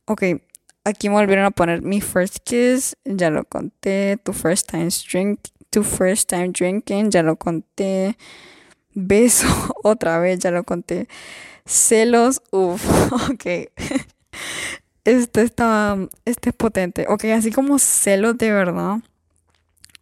Ok, 0.05 0.23
aquí 0.83 1.09
me 1.09 1.15
volvieron 1.15 1.45
a 1.45 1.51
poner 1.51 1.81
mi 1.81 2.01
first 2.01 2.37
kiss, 2.43 2.97
ya 3.05 3.29
lo 3.29 3.45
conté. 3.45 4.17
Tu 4.23 4.33
first 4.33 4.69
time 4.69 4.89
drink, 5.11 5.39
tu 5.69 5.83
first 5.83 6.29
time 6.29 6.49
drinking, 6.49 7.11
ya 7.11 7.23
lo 7.23 7.35
conté. 7.37 8.17
Beso, 8.93 9.47
otra 9.83 10.19
vez, 10.19 10.39
ya 10.39 10.51
lo 10.51 10.63
conté. 10.63 11.07
Celos, 11.65 12.41
uff, 12.51 13.11
ok. 13.31 13.69
Este 15.03 15.41
está, 15.41 15.97
este 16.25 16.49
es 16.49 16.55
potente. 16.55 17.05
Ok, 17.09 17.25
así 17.25 17.51
como 17.51 17.79
celos 17.79 18.37
de 18.37 18.51
verdad 18.51 18.99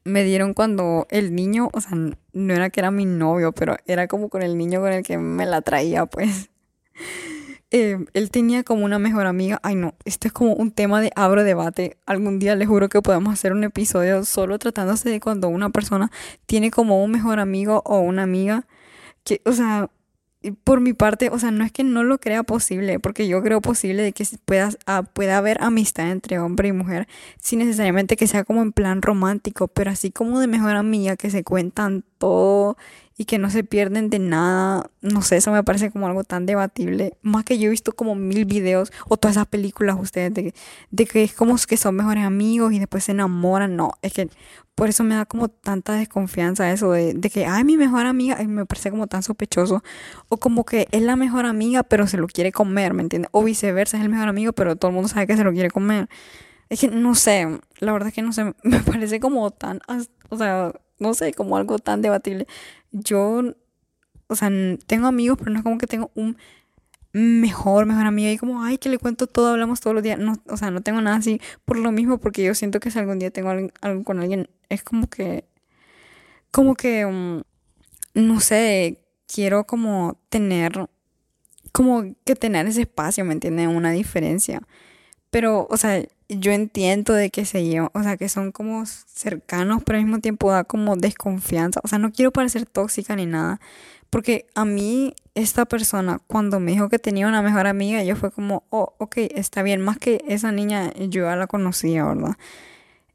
me 0.04 0.24
dieron 0.24 0.54
cuando 0.54 1.08
el 1.10 1.36
niño, 1.36 1.70
o 1.74 1.82
sea, 1.82 1.92
no 2.34 2.54
era 2.54 2.70
que 2.70 2.80
era 2.80 2.92
mi 2.92 3.06
novio, 3.06 3.52
pero 3.52 3.78
era 3.86 4.08
como 4.08 4.30
con 4.30 4.42
el 4.42 4.58
niño 4.58 4.82
con 4.82 4.92
el 4.92 5.04
que 5.04 5.18
me 5.18 5.46
la 5.46 5.62
traía, 5.62 6.06
pues. 6.06 6.50
Eh, 7.76 7.98
él 8.14 8.30
tenía 8.30 8.64
como 8.64 8.86
una 8.86 9.00
mejor 9.00 9.26
amiga. 9.26 9.60
Ay, 9.64 9.74
no, 9.74 9.96
esto 10.06 10.28
es 10.28 10.32
como 10.32 10.54
un 10.54 10.70
tema 10.70 11.02
de 11.02 11.12
abro 11.16 11.44
debate. 11.44 11.98
Algún 12.06 12.38
día 12.38 12.56
les 12.56 12.68
juro 12.68 12.88
que 12.88 13.02
podemos 13.02 13.34
hacer 13.34 13.52
un 13.52 13.64
episodio 13.64 14.26
solo 14.26 14.60
tratándose 14.60 15.10
de 15.10 15.20
cuando 15.20 15.48
una 15.48 15.72
persona 15.72 16.12
tiene 16.46 16.70
como 16.70 17.04
un 17.04 17.10
mejor 17.10 17.40
amigo 17.40 17.82
o 17.84 17.98
una 17.98 18.22
amiga 18.22 18.68
que, 19.24 19.42
o 19.46 19.54
sea, 19.54 19.90
por 20.52 20.82
mi 20.82 20.94
parte, 20.94 21.30
o 21.32 21.40
sea, 21.40 21.52
no 21.52 21.64
es 21.64 21.72
que 21.72 21.84
no 21.84 22.04
lo 22.04 22.20
crea 22.20 22.44
posible, 22.44 23.00
porque 23.00 23.28
yo 23.28 23.42
creo 23.42 23.62
posible 23.62 24.04
de 24.04 24.12
que 24.12 24.26
pueda, 24.46 24.70
ah, 24.86 25.04
pueda 25.04 25.38
haber 25.38 25.64
amistad 25.64 26.12
entre 26.12 26.40
hombre 26.40 26.70
y 26.70 26.72
mujer, 26.74 27.08
sin 27.40 27.60
necesariamente 27.60 28.18
que 28.18 28.28
sea 28.28 28.44
como 28.44 28.62
en 28.62 28.72
plan 28.72 29.02
romántico, 29.02 29.68
pero 29.68 29.92
así 29.92 30.12
como 30.12 30.40
de 30.40 30.48
mejor 30.48 30.76
amiga, 30.76 31.16
que 31.16 31.30
se 31.30 31.44
cuentan 31.44 32.04
todo 32.18 32.78
y 33.18 33.26
que 33.26 33.38
no 33.38 33.50
se 33.50 33.64
pierden 33.64 34.10
de 34.10 34.20
nada. 34.20 34.90
No 35.02 35.22
sé, 35.22 35.38
eso 35.38 35.52
me 35.52 35.64
parece 35.64 35.92
como 35.92 36.08
algo 36.08 36.24
tan 36.24 36.46
debatible. 36.46 37.18
Más 37.22 37.44
que 37.44 37.60
yo 37.60 37.68
he 37.68 37.70
visto 37.70 37.94
como 37.94 38.16
mil 38.16 38.46
videos 38.46 38.92
o 39.08 39.18
todas 39.18 39.38
esas 39.38 39.48
películas 39.48 39.98
ustedes 40.00 40.34
de, 40.34 41.06
que 41.06 41.24
es 41.24 41.34
como 41.34 41.56
que 41.68 41.78
son 41.78 41.96
mejores 41.96 42.24
amigos 42.24 42.74
y 42.74 42.80
después 42.80 43.04
se 43.04 43.12
enamoran. 43.12 43.76
No, 43.76 43.92
es 44.02 44.14
que 44.14 44.30
por 44.76 44.90
eso 44.90 45.04
me 45.04 45.16
da 45.16 45.26
como 45.26 45.50
tanta 45.50 45.94
desconfianza 45.94 46.72
eso 46.72 46.92
de, 46.92 47.20
que, 47.32 47.46
ay, 47.46 47.64
mi 47.64 47.78
mejor 47.78 48.06
amiga, 48.06 48.38
me 48.48 48.66
parece 48.66 48.90
como 48.90 49.08
tan 49.08 49.22
sospechoso. 49.22 49.84
O 50.30 50.38
como 50.38 50.66
que 50.66 50.88
es 50.92 51.02
la 51.04 51.16
mejor 51.16 51.46
amiga, 51.46 51.84
pero 51.84 52.08
se 52.08 52.18
lo 52.18 52.28
quiere 52.28 52.52
comer, 52.52 52.94
¿me 52.94 53.04
entiendes? 53.04 53.30
O 53.32 53.44
viceversa, 53.44 53.98
es 53.98 54.04
el 54.04 54.10
mejor 54.10 54.28
amigo, 54.28 54.54
pero 54.54 54.76
todo 54.76 54.90
el 54.90 54.96
mundo 54.96 55.10
sabe 55.10 55.28
que 55.28 55.38
se 55.38 55.44
lo 55.44 55.52
quiere 55.52 55.70
comer. 55.70 56.10
Es 56.70 56.80
que 56.80 56.88
no 56.88 57.14
sé, 57.14 57.60
la 57.80 57.92
verdad 57.92 58.08
es 58.08 58.16
que 58.16 58.24
no 58.24 58.34
sé, 58.34 58.56
me 58.64 58.80
parece 58.80 59.20
como 59.20 59.52
tan, 59.52 59.80
o 60.30 60.38
sea, 60.38 60.74
no 61.00 61.14
sé, 61.14 61.34
como 61.34 61.58
algo 61.58 61.80
tan 61.80 62.02
debatible. 62.02 62.48
Yo, 62.92 63.44
o 64.28 64.36
sea, 64.36 64.50
tengo 64.88 65.08
amigos, 65.08 65.38
pero 65.38 65.52
no 65.52 65.58
es 65.60 65.64
como 65.64 65.78
que 65.78 65.88
tengo 65.88 66.12
un 66.16 66.38
mejor, 67.14 67.86
mejor 67.86 68.08
amiga 68.08 68.32
y 68.32 68.38
como, 68.38 68.64
ay, 68.64 68.78
que 68.80 68.90
le 68.90 68.98
cuento 68.98 69.28
todo, 69.28 69.50
hablamos 69.50 69.80
todos 69.82 69.94
los 69.94 70.04
días. 70.04 70.20
No, 70.20 70.34
o 70.50 70.58
sea, 70.58 70.72
no 70.72 70.82
tengo 70.82 71.00
nada 71.02 71.18
así 71.18 71.40
por 71.66 71.78
lo 71.78 71.92
mismo, 71.92 72.18
porque 72.20 72.44
yo 72.44 72.56
siento 72.56 72.80
que 72.80 72.92
si 72.92 73.00
algún 73.00 73.20
día 73.20 73.32
tengo 73.32 73.50
algo, 73.50 74.04
con 74.04 74.20
alguien, 74.20 74.50
es 74.70 74.84
como 74.84 75.08
que, 75.08 75.46
como 76.52 76.76
que, 76.76 77.06
mm, 77.06 77.42
no 78.16 78.40
sé, 78.40 79.00
quiero 79.28 79.66
como 79.66 80.20
tener, 80.30 80.90
como 81.72 82.16
que 82.26 82.36
tener 82.36 82.68
ese 82.68 82.82
espacio, 82.82 83.26
¿me 83.26 83.34
entienden? 83.34 83.70
Una 83.70 83.92
diferencia. 83.92 84.62
Pero, 85.30 85.68
o 85.70 85.78
sea, 85.78 86.04
yo 86.40 86.52
entiendo 86.52 87.14
de 87.14 87.30
que 87.30 87.46
se 87.46 87.64
llevan, 87.64 87.90
o 87.94 88.04
sea, 88.04 88.18
que 88.18 88.30
son 88.30 88.52
como 88.52 88.86
cercanos, 88.86 89.84
pero 89.86 89.98
al 89.98 90.06
mismo 90.06 90.20
tiempo 90.20 90.52
da 90.52 90.64
como 90.64 90.96
desconfianza. 90.96 91.80
O 91.84 91.88
sea, 91.88 92.00
no 92.00 92.12
quiero 92.12 92.32
parecer 92.32 92.66
tóxica 92.66 93.16
ni 93.16 93.26
nada. 93.26 93.60
Porque 94.10 94.46
a 94.54 94.64
mí, 94.66 95.16
esta 95.34 95.66
persona, 95.66 96.20
cuando 96.28 96.60
me 96.60 96.72
dijo 96.72 96.90
que 96.90 97.00
tenía 97.00 97.28
una 97.28 97.42
mejor 97.42 97.66
amiga, 97.68 98.04
yo 98.04 98.16
fue 98.16 98.32
como, 98.32 98.64
oh, 98.70 98.94
ok, 99.00 99.18
está 99.18 99.64
bien. 99.64 99.82
Más 99.82 99.98
que 99.98 100.24
esa 100.28 100.52
niña, 100.52 100.94
yo 100.94 101.24
ya 101.24 101.36
la 101.36 101.48
conocía, 101.48 102.06
¿verdad? 102.06 102.36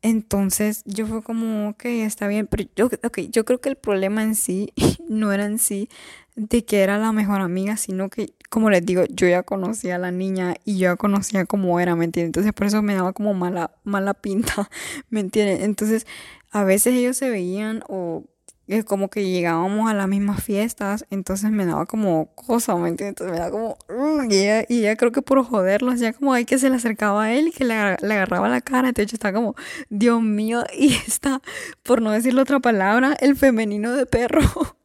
Entonces 0.03 0.83
yo 0.85 1.07
fue 1.07 1.23
como, 1.23 1.71
ok, 1.71 1.85
está 1.87 2.29
bien, 2.29 2.47
pero 2.47 2.65
yo, 2.77 2.89
okay, 3.05 3.29
yo 3.31 3.45
creo 3.45 3.61
que 3.61 3.69
el 3.69 3.77
problema 3.77 4.23
en 4.23 4.35
sí 4.37 4.73
no 5.09 5.33
era 5.33 5.45
en 5.47 5.59
sí 5.59 5.89
de 6.37 6.65
que 6.65 6.83
era 6.83 6.99
la 6.99 7.13
mejor 7.13 7.41
amiga, 7.41 7.77
sino 7.77 8.09
que, 8.09 8.33
como 8.49 8.71
les 8.71 8.87
digo, 8.87 9.05
yo 9.11 9.29
ya 9.29 9.43
conocía 9.43 9.97
a 9.97 9.99
la 9.99 10.13
niña 10.13 10.55
y 10.65 10.75
yo 10.79 10.91
ya 10.91 10.97
conocía 10.97 11.47
cómo 11.47 11.81
era, 11.81 11.97
¿me 11.97 12.05
entiendes? 12.05 12.29
Entonces 12.29 12.53
por 12.53 12.69
eso 12.69 12.81
me 12.81 12.95
daba 12.95 13.13
como 13.13 13.35
mala, 13.35 13.73
mala 13.85 14.15
pinta, 14.15 14.71
¿me 15.11 15.21
entiendes? 15.21 15.63
Entonces 15.63 16.07
a 16.51 16.65
veces 16.65 16.95
ellos 16.95 17.17
se 17.17 17.29
veían 17.31 17.83
o 17.89 18.25
es 18.75 18.85
como 18.85 19.09
que 19.09 19.29
llegábamos 19.29 19.91
a 19.91 19.95
las 19.95 20.09
mismas 20.09 20.43
fiestas, 20.43 21.07
entonces 21.11 21.51
me 21.51 21.67
daba 21.67 21.87
como 21.87 22.35
cosa, 22.35 22.77
¿me 22.77 22.89
entiendes? 22.89 23.21
Entonces 23.21 23.33
me 23.33 23.39
daba 23.39 23.51
como, 23.51 23.79
y, 24.31 24.37
ella, 24.37 24.65
y 24.69 24.81
ella 24.81 24.97
creo 24.97 25.13
que 25.13 25.23
por 25.23 25.43
joderlo, 25.45 25.91
hacía 25.91 26.13
como 26.13 26.33
hay 26.35 26.45
que 26.45 26.59
se 26.59 26.69
le 26.71 26.77
acercaba 26.77 27.25
a 27.25 27.33
él 27.33 27.49
y 27.49 27.53
que 27.53 27.65
le, 27.65 27.75
le 27.75 28.15
agarraba 28.15 28.49
la 28.49 28.61
cara, 28.61 28.89
entonces 28.89 29.13
yo 29.13 29.17
estaba 29.17 29.35
como, 29.35 29.55
Dios 29.89 30.23
mío, 30.23 30.65
y 30.77 30.93
está, 30.95 31.41
por 31.83 32.03
no 32.03 32.11
decirle 32.11 32.43
otra 32.43 32.61
palabra, 32.61 33.17
el 33.21 33.37
femenino 33.37 33.93
de 33.93 34.07
perro. 34.07 34.43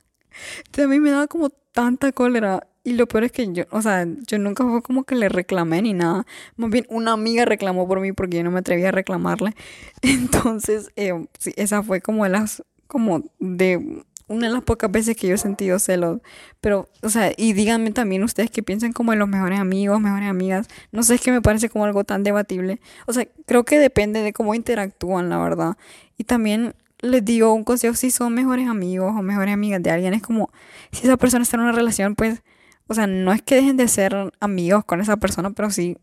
Entonces 0.66 0.86
a 0.86 0.88
mí 0.88 1.00
me 1.00 1.12
daba 1.12 1.28
como 1.28 1.50
tanta 1.50 2.12
cólera. 2.12 2.68
Y 2.86 2.94
lo 2.94 3.08
peor 3.08 3.24
es 3.24 3.32
que 3.32 3.52
yo, 3.54 3.64
o 3.72 3.82
sea, 3.82 4.06
yo 4.28 4.38
nunca 4.40 4.66
fue 4.66 4.82
como 4.82 5.06
que 5.06 5.16
le 5.16 5.30
reclamé 5.30 5.82
ni 5.82 5.94
nada. 5.94 6.26
Más 6.58 6.70
bien 6.70 6.86
una 6.90 7.14
amiga 7.14 7.46
reclamó 7.46 7.88
por 7.88 8.02
mí 8.02 8.12
porque 8.12 8.38
yo 8.38 8.44
no 8.44 8.52
me 8.52 8.60
atrevía 8.60 8.90
a 8.90 8.92
reclamarle. 8.92 9.56
Entonces, 10.02 10.90
eh, 10.98 11.14
sí, 11.40 11.54
esa 11.56 11.82
fue 11.82 12.02
como 12.02 12.26
de 12.26 12.32
las, 12.32 12.64
como 12.94 13.24
de 13.40 14.04
una 14.28 14.48
de 14.48 14.54
las 14.54 14.64
pocas 14.64 14.90
veces 14.90 15.18
que 15.18 15.28
yo 15.28 15.36
he 15.36 15.38
sentido 15.38 15.78
celos. 15.80 16.22
Pero, 16.62 16.88
o 17.02 17.10
sea, 17.10 17.34
y 17.36 17.52
díganme 17.52 17.92
también 17.92 18.24
ustedes 18.24 18.50
que 18.50 18.64
piensan 18.64 18.94
como 18.94 19.12
en 19.12 19.20
los 19.20 19.28
mejores 19.28 19.60
amigos, 19.60 20.00
mejores 20.00 20.30
amigas. 20.30 20.68
No 20.94 21.04
sé, 21.04 21.16
es 21.16 21.22
que 21.22 21.32
me 21.32 21.42
parece 21.42 21.70
como 21.70 21.84
algo 21.84 22.06
tan 22.06 22.24
debatible. 22.24 22.80
O 23.06 23.14
sea, 23.14 23.28
creo 23.46 23.66
que 23.66 23.80
depende 23.80 24.22
de 24.22 24.32
cómo 24.32 24.56
interactúan, 24.56 25.30
la 25.30 25.38
verdad. 25.40 25.76
Y 26.18 26.24
también 26.24 26.76
les 27.02 27.26
digo 27.26 27.54
un 27.54 27.66
consejo 27.66 27.96
si 27.96 28.12
son 28.12 28.34
mejores 28.34 28.70
amigos 28.70 29.14
o 29.18 29.22
mejores 29.22 29.54
amigas 29.54 29.84
de 29.84 29.92
alguien. 29.92 30.14
Es 30.14 30.22
como, 30.22 30.52
si 30.92 31.06
esa 31.06 31.18
persona 31.18 31.44
está 31.44 31.58
en 31.58 31.64
una 31.64 31.74
relación, 31.74 32.16
pues 32.16 32.42
o 32.88 32.94
sea, 32.94 33.08
no 33.08 33.32
es 33.32 33.42
que 33.42 33.56
dejen 33.56 33.78
de 33.78 33.88
ser 33.88 34.34
amigos 34.40 34.84
con 34.86 35.02
esa 35.02 35.18
persona, 35.18 35.52
pero 35.52 35.70
sí, 35.70 35.98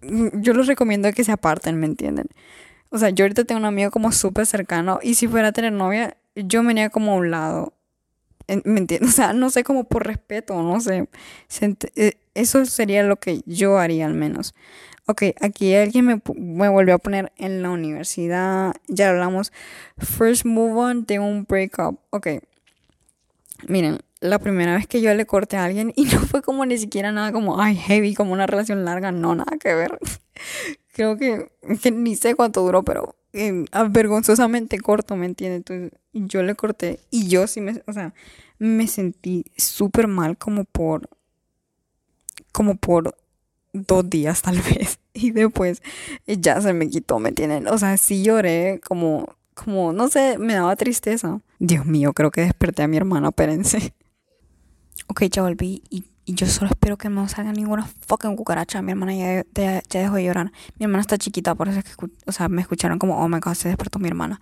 yo 0.00 0.52
les 0.52 0.66
recomiendo 0.66 1.10
que 1.12 1.24
se 1.24 1.32
aparten, 1.32 1.78
¿me 1.80 1.86
entienden? 1.86 2.28
O 2.90 2.98
sea, 2.98 3.10
yo 3.10 3.24
ahorita 3.24 3.44
tengo 3.44 3.60
un 3.60 3.66
amigo 3.66 3.90
como 3.90 4.12
súper 4.12 4.46
cercano 4.46 4.98
y 5.02 5.14
si 5.14 5.28
fuera 5.28 5.48
a 5.48 5.52
tener 5.52 5.72
novia, 5.72 6.16
yo 6.34 6.62
me 6.62 6.72
iría 6.72 6.90
como 6.90 7.12
a 7.12 7.16
un 7.16 7.30
lado. 7.30 7.74
¿Me 8.64 8.80
entiendes? 8.80 9.00
O 9.10 9.12
sea, 9.12 9.32
no 9.32 9.50
sé, 9.50 9.64
como 9.64 9.84
por 9.84 10.06
respeto, 10.06 10.62
no 10.62 10.80
sé. 10.80 11.08
Eh, 11.96 12.12
eso 12.34 12.64
sería 12.66 13.02
lo 13.02 13.16
que 13.16 13.42
yo 13.46 13.78
haría 13.78 14.06
al 14.06 14.14
menos. 14.14 14.54
Ok, 15.06 15.22
aquí 15.40 15.74
alguien 15.74 16.04
me, 16.06 16.22
me 16.36 16.68
volvió 16.68 16.94
a 16.94 16.98
poner 16.98 17.32
en 17.36 17.62
la 17.62 17.70
universidad. 17.70 18.74
Ya 18.88 19.10
hablamos. 19.10 19.52
First 19.98 20.44
move 20.44 20.78
on 20.78 21.06
de 21.06 21.18
un 21.18 21.44
breakup. 21.44 21.98
Ok. 22.10 22.28
Miren, 23.66 23.98
la 24.20 24.38
primera 24.38 24.74
vez 24.74 24.86
que 24.86 25.00
yo 25.00 25.14
le 25.14 25.26
corté 25.26 25.56
a 25.56 25.64
alguien 25.64 25.92
y 25.96 26.04
no 26.12 26.20
fue 26.20 26.42
como 26.42 26.66
ni 26.66 26.78
siquiera 26.78 27.12
nada 27.12 27.32
como, 27.32 27.60
ay, 27.60 27.76
heavy, 27.76 28.14
como 28.14 28.32
una 28.32 28.46
relación 28.46 28.84
larga, 28.84 29.12
no, 29.12 29.34
nada 29.34 29.56
que 29.58 29.74
ver. 29.74 29.98
Creo 30.92 31.16
que, 31.16 31.50
que 31.80 31.90
ni 31.90 32.16
sé 32.16 32.34
cuánto 32.34 32.62
duró, 32.62 32.82
pero 32.82 33.14
eh, 33.32 33.64
vergonzosamente 33.90 34.80
corto, 34.80 35.14
¿me 35.14 35.26
entiendes? 35.26 35.58
Entonces 35.58 35.98
yo 36.12 36.42
le 36.42 36.54
corté 36.54 36.98
y 37.10 37.28
yo 37.28 37.46
sí 37.46 37.60
me, 37.60 37.82
o 37.86 37.92
sea, 37.92 38.14
me 38.58 38.88
sentí 38.88 39.44
súper 39.56 40.08
mal 40.08 40.36
como 40.36 40.64
por, 40.64 41.08
como 42.50 42.74
por 42.74 43.16
dos 43.72 44.08
días 44.10 44.42
tal 44.42 44.60
vez 44.74 44.98
y 45.12 45.30
después 45.30 45.82
ya 46.26 46.60
se 46.60 46.72
me 46.72 46.88
quitó, 46.88 47.18
¿me 47.18 47.28
entienden? 47.28 47.68
O 47.68 47.78
sea, 47.78 47.96
sí 47.96 48.22
lloré 48.24 48.80
como, 48.84 49.36
como, 49.54 49.92
no 49.92 50.08
sé, 50.08 50.38
me 50.38 50.54
daba 50.54 50.74
tristeza. 50.74 51.40
Dios 51.58 51.86
mío, 51.86 52.12
creo 52.12 52.30
que 52.30 52.40
desperté 52.42 52.82
a 52.82 52.88
mi 52.88 52.96
hermana, 52.96 53.28
espérense. 53.28 53.94
Ok, 55.08 55.24
ya 55.24 55.42
volví 55.42 55.82
y, 55.90 56.04
yo 56.26 56.46
solo 56.46 56.70
espero 56.70 56.98
que 56.98 57.08
no 57.08 57.26
salga 57.26 57.52
ninguna 57.52 57.86
fucking 58.06 58.36
cucaracha. 58.36 58.82
Mi 58.82 58.92
hermana 58.92 59.14
ya, 59.14 59.44
ya, 59.54 59.82
dejó 60.00 60.16
de 60.16 60.24
llorar. 60.24 60.52
Mi 60.78 60.84
hermana 60.84 61.00
está 61.00 61.16
chiquita, 61.16 61.54
por 61.54 61.68
eso 61.68 61.78
es 61.78 61.84
que, 61.84 62.06
o 62.26 62.32
sea, 62.32 62.50
me 62.50 62.60
escucharon 62.60 62.98
como, 62.98 63.18
oh 63.18 63.28
my 63.28 63.40
god, 63.40 63.54
se 63.54 63.68
despertó 63.68 63.98
mi 63.98 64.08
hermana. 64.08 64.38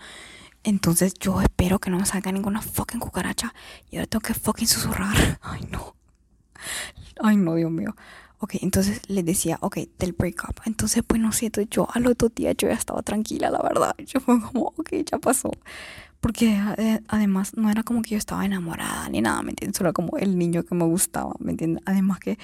Entonces 0.64 1.14
yo 1.14 1.40
espero 1.40 1.78
que 1.78 1.90
no 1.90 1.98
me 1.98 2.04
salga 2.04 2.32
ninguna 2.32 2.60
fucking 2.60 2.98
cucaracha. 2.98 3.54
Y 3.88 3.96
ahora 3.96 4.08
tengo 4.08 4.22
que 4.22 4.34
fucking 4.34 4.66
susurrar. 4.66 5.38
Ay, 5.42 5.68
no. 5.70 5.94
Ay, 7.22 7.36
no, 7.36 7.54
Dios 7.54 7.70
mío. 7.70 7.94
Ok, 8.38 8.56
entonces 8.60 9.00
les 9.08 9.24
decía, 9.24 9.58
ok, 9.60 9.78
del 9.98 10.12
breakup. 10.12 10.60
Entonces, 10.64 11.04
pues 11.06 11.22
no 11.22 11.30
siento, 11.30 11.62
yo 11.62 11.88
a 11.92 12.00
los 12.00 12.18
dos 12.18 12.34
días 12.34 12.56
yo 12.58 12.68
ya 12.68 12.74
estaba 12.74 13.02
tranquila, 13.02 13.48
la 13.50 13.62
verdad. 13.62 13.94
Yo 14.04 14.18
fue 14.20 14.40
como, 14.40 14.74
ok, 14.76 14.90
ya 15.10 15.18
pasó. 15.18 15.52
Porque 16.20 16.58
además 17.08 17.56
no 17.56 17.70
era 17.70 17.82
como 17.82 18.02
que 18.02 18.10
yo 18.10 18.18
estaba 18.18 18.44
enamorada 18.44 19.08
ni 19.08 19.20
nada, 19.20 19.42
¿me 19.42 19.50
entiendes? 19.50 19.80
Era 19.80 19.92
como 19.92 20.16
el 20.18 20.38
niño 20.38 20.64
que 20.64 20.74
me 20.74 20.84
gustaba, 20.84 21.34
¿me 21.38 21.52
entiendes? 21.52 21.82
Además 21.86 22.18
que 22.20 22.38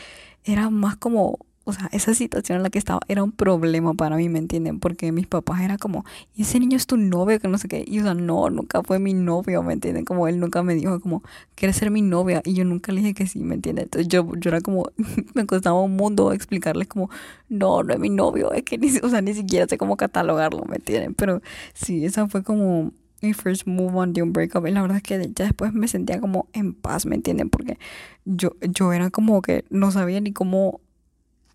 era 0.45 0.71
más 0.71 0.97
como, 0.97 1.39
o 1.65 1.73
sea, 1.73 1.89
esa 1.93 2.15
situación 2.15 2.57
en 2.57 2.63
la 2.65 2.71
que 2.71 2.79
estaba 2.79 3.01
era 3.09 3.23
un 3.23 3.33
problema 3.33 3.95
para 3.95 4.17
mí, 4.17 4.29
¿me 4.29 4.39
entienden? 4.39 4.81
Porque 4.81 5.13
mis 5.13 5.27
papás 5.27 5.61
era 5.61 5.79
como, 5.79 6.05
y 6.35 6.43
ese 6.43 6.59
niño 6.59 6.77
es 6.77 6.87
tu 6.87 6.97
novio, 6.97 7.39
que 7.39 7.49
no 7.49 7.59
sé 7.59 7.69
qué. 7.69 7.85
Y 7.87 8.01
o 8.01 8.03
sea, 8.03 8.15
no, 8.15 8.51
nunca 8.51 8.83
fue 8.83 8.99
mi 8.99 9.15
novio, 9.15 9.63
¿me 9.63 9.73
entienden? 9.73 10.05
Como 10.05 10.27
él 10.27 10.41
nunca 10.41 10.63
me 10.63 10.75
dijo 10.75 11.01
como, 11.01 11.23
¿quieres 11.55 11.77
ser 11.77 11.91
mi 11.91 12.03
novia? 12.03 12.43
Y 12.45 12.55
yo 12.55 12.65
nunca 12.65 12.93
le 12.93 13.01
dije 13.01 13.15
que 13.15 13.27
sí, 13.27 13.41
¿me 13.41 13.55
entienden? 13.55 13.85
Entonces 13.85 14.09
yo, 14.09 14.29
yo 14.37 14.49
era 14.51 14.61
como, 14.61 14.91
me 15.35 15.47
costaba 15.47 15.81
un 15.81 15.97
mundo 15.97 16.33
explicarles 16.33 16.89
como, 16.89 17.11
no, 17.49 17.83
no 17.83 17.95
es 17.95 18.01
mi 18.01 18.11
novio, 18.11 18.53
es 18.53 18.65
que 18.65 18.79
ni, 18.79 18.89
o 19.03 19.09
sea, 19.09 19.21
ni 19.23 19.35
siquiera 19.35 19.67
sé 19.69 19.79
cómo 19.79 19.97
catalogarlo, 19.97 20.65
¿me 20.65 20.77
entienden? 20.77 21.15
Pero 21.15 21.43
sí, 21.75 22.05
esa 22.05 22.29
fue 22.29 22.43
como 22.43 22.93
mi 23.23 23.33
first 23.33 23.67
move 23.67 23.97
on 23.97 24.13
de 24.13 24.23
un 24.23 24.33
breakup. 24.33 24.67
Y 24.67 24.71
la 24.73 24.83
verdad 24.83 24.99
es 24.99 25.03
que 25.03 25.19
ya 25.35 25.45
después 25.45 25.73
me 25.73 25.89
sentía 25.89 26.21
como 26.21 26.49
en 26.53 26.75
paz, 26.75 27.07
¿me 27.07 27.15
entienden? 27.15 27.49
Porque 27.49 27.79
yo, 28.25 28.57
yo 28.61 28.93
era 28.93 29.11
como 29.11 29.41
que 29.43 29.65
no 29.71 29.91
sabía 29.91 30.21
ni 30.21 30.33
cómo 30.33 30.81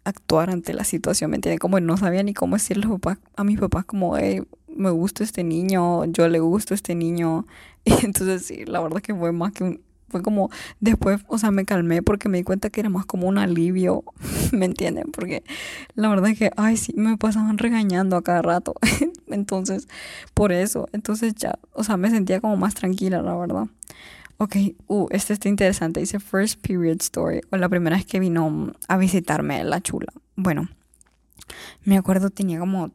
actuar 0.04 0.50
ante 0.50 0.74
la 0.74 0.86
situación, 0.86 1.32
¿me 1.32 1.36
entienden? 1.36 1.60
Como 1.60 1.80
no 1.80 1.98
sabía 1.98 2.24
ni 2.24 2.34
cómo 2.34 2.56
decirle 2.56 2.88
a, 2.88 3.20
a 3.36 3.44
mis 3.44 3.60
papás 3.60 3.86
como, 3.86 4.18
hey, 4.18 4.42
me 4.68 4.90
gusta 4.92 5.24
este 5.24 5.44
niño, 5.44 6.06
yo 6.06 6.28
le 6.30 6.40
gusto 6.40 6.74
este 6.74 6.96
niño. 6.96 7.46
Y 7.84 7.92
entonces 8.06 8.46
sí, 8.46 8.66
la 8.66 8.80
verdad 8.80 8.98
es 8.98 9.04
que 9.04 9.16
fue 9.16 9.32
más 9.32 9.52
que 9.52 9.64
un, 9.64 9.82
fue 10.10 10.22
como 10.22 10.50
después, 10.80 11.22
o 11.28 11.38
sea, 11.38 11.52
me 11.52 11.66
calmé 11.66 12.02
porque 12.02 12.30
me 12.30 12.38
di 12.38 12.44
cuenta 12.44 12.70
que 12.70 12.80
era 12.80 12.90
más 12.90 13.06
como 13.06 13.28
un 13.28 13.38
alivio, 13.38 14.04
¿me 14.52 14.66
entienden? 14.66 15.12
Porque 15.12 15.44
la 15.96 16.10
verdad 16.10 16.32
es 16.32 16.40
que, 16.40 16.52
ay, 16.58 16.78
sí, 16.78 16.94
me 16.96 17.18
pasaban 17.18 17.58
regañando 17.58 18.16
a 18.16 18.24
cada 18.24 18.42
rato. 18.42 18.76
entonces, 19.28 19.88
por 20.34 20.52
eso, 20.52 20.88
entonces 20.94 21.36
ya, 21.36 21.60
o 21.74 21.84
sea, 21.84 21.98
me 21.98 22.10
sentía 22.10 22.42
como 22.42 22.58
más 22.58 22.76
tranquila, 22.76 23.22
la 23.22 23.36
verdad. 23.36 23.68
Ok, 24.40 24.56
uh, 24.88 25.08
este 25.10 25.34
está 25.34 25.50
interesante. 25.50 26.00
Dice 26.00 26.20
First 26.20 26.62
Period 26.62 26.98
Story, 27.02 27.42
o 27.50 27.58
la 27.58 27.70
primera 27.70 27.96
vez 27.96 28.06
que 28.06 28.20
vino 28.20 28.72
a 28.88 28.98
visitarme 28.98 29.64
la 29.64 29.82
chula. 29.82 30.14
Bueno, 30.36 30.70
me 31.84 31.98
acuerdo 31.98 32.30
tenía 32.30 32.60
como 32.60 32.92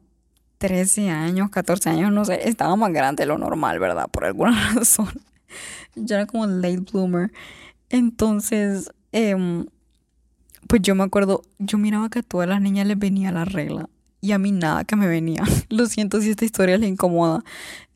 13 0.58 1.10
años, 1.10 1.50
14 1.50 1.90
años, 1.90 2.12
no 2.12 2.24
sé, 2.24 2.48
estaba 2.48 2.76
más 2.76 2.92
grande 2.92 3.22
de 3.22 3.26
lo 3.26 3.38
normal, 3.38 3.80
¿verdad? 3.80 4.08
Por 4.08 4.24
alguna 4.24 4.72
razón. 4.74 5.08
yo 5.96 6.16
era 6.16 6.26
como 6.26 6.46
late 6.46 6.80
bloomer. 6.92 7.32
Entonces, 7.90 8.90
em, 9.12 9.66
pues 10.68 10.82
yo 10.82 10.94
me 10.94 11.04
acuerdo, 11.04 11.42
yo 11.58 11.78
miraba 11.78 12.08
que 12.10 12.20
a 12.20 12.22
todas 12.22 12.48
las 12.48 12.60
niñas 12.60 12.86
les 12.86 12.98
venía 12.98 13.32
la 13.32 13.44
regla 13.44 13.88
y 14.22 14.30
a 14.30 14.38
mí 14.38 14.52
nada 14.52 14.84
que 14.84 14.96
me 14.96 15.08
venía. 15.08 15.42
Lo 15.68 15.86
siento 15.86 16.20
si 16.20 16.30
esta 16.30 16.44
historia 16.44 16.78
les 16.78 16.88
incomoda. 16.88 17.44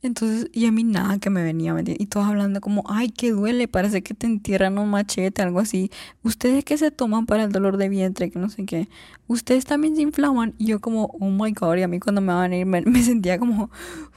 Entonces, 0.02 0.50
y 0.52 0.66
a 0.66 0.72
mí 0.72 0.84
nada 0.84 1.18
que 1.18 1.30
me 1.30 1.42
venía, 1.42 1.74
Y 1.86 2.06
todos 2.06 2.26
hablando 2.26 2.60
como, 2.60 2.84
ay, 2.88 3.10
que 3.10 3.30
duele, 3.30 3.68
parece 3.68 4.02
que 4.02 4.12
te 4.12 4.26
entierran 4.26 4.76
un 4.78 4.90
machete, 4.90 5.40
algo 5.40 5.60
así. 5.60 5.90
Ustedes 6.22 6.64
que 6.64 6.76
se 6.78 6.90
toman 6.90 7.26
para 7.26 7.44
el 7.44 7.52
dolor 7.52 7.76
de 7.76 7.88
vientre, 7.88 8.30
que 8.30 8.38
no 8.38 8.50
sé 8.50 8.66
qué. 8.66 8.88
Ustedes 9.28 9.64
también 9.64 9.96
se 9.96 10.02
inflaman. 10.02 10.54
Y 10.58 10.66
yo 10.66 10.80
como, 10.80 11.16
oh 11.20 11.30
my 11.30 11.52
god, 11.52 11.76
y 11.76 11.82
a 11.82 11.88
mí 11.88 12.00
cuando 12.00 12.20
me 12.20 12.32
van 12.32 12.52
a 12.52 12.56
ir 12.56 12.66
me, 12.66 12.80
me 12.86 13.02
sentía 13.02 13.38
como 13.38 13.70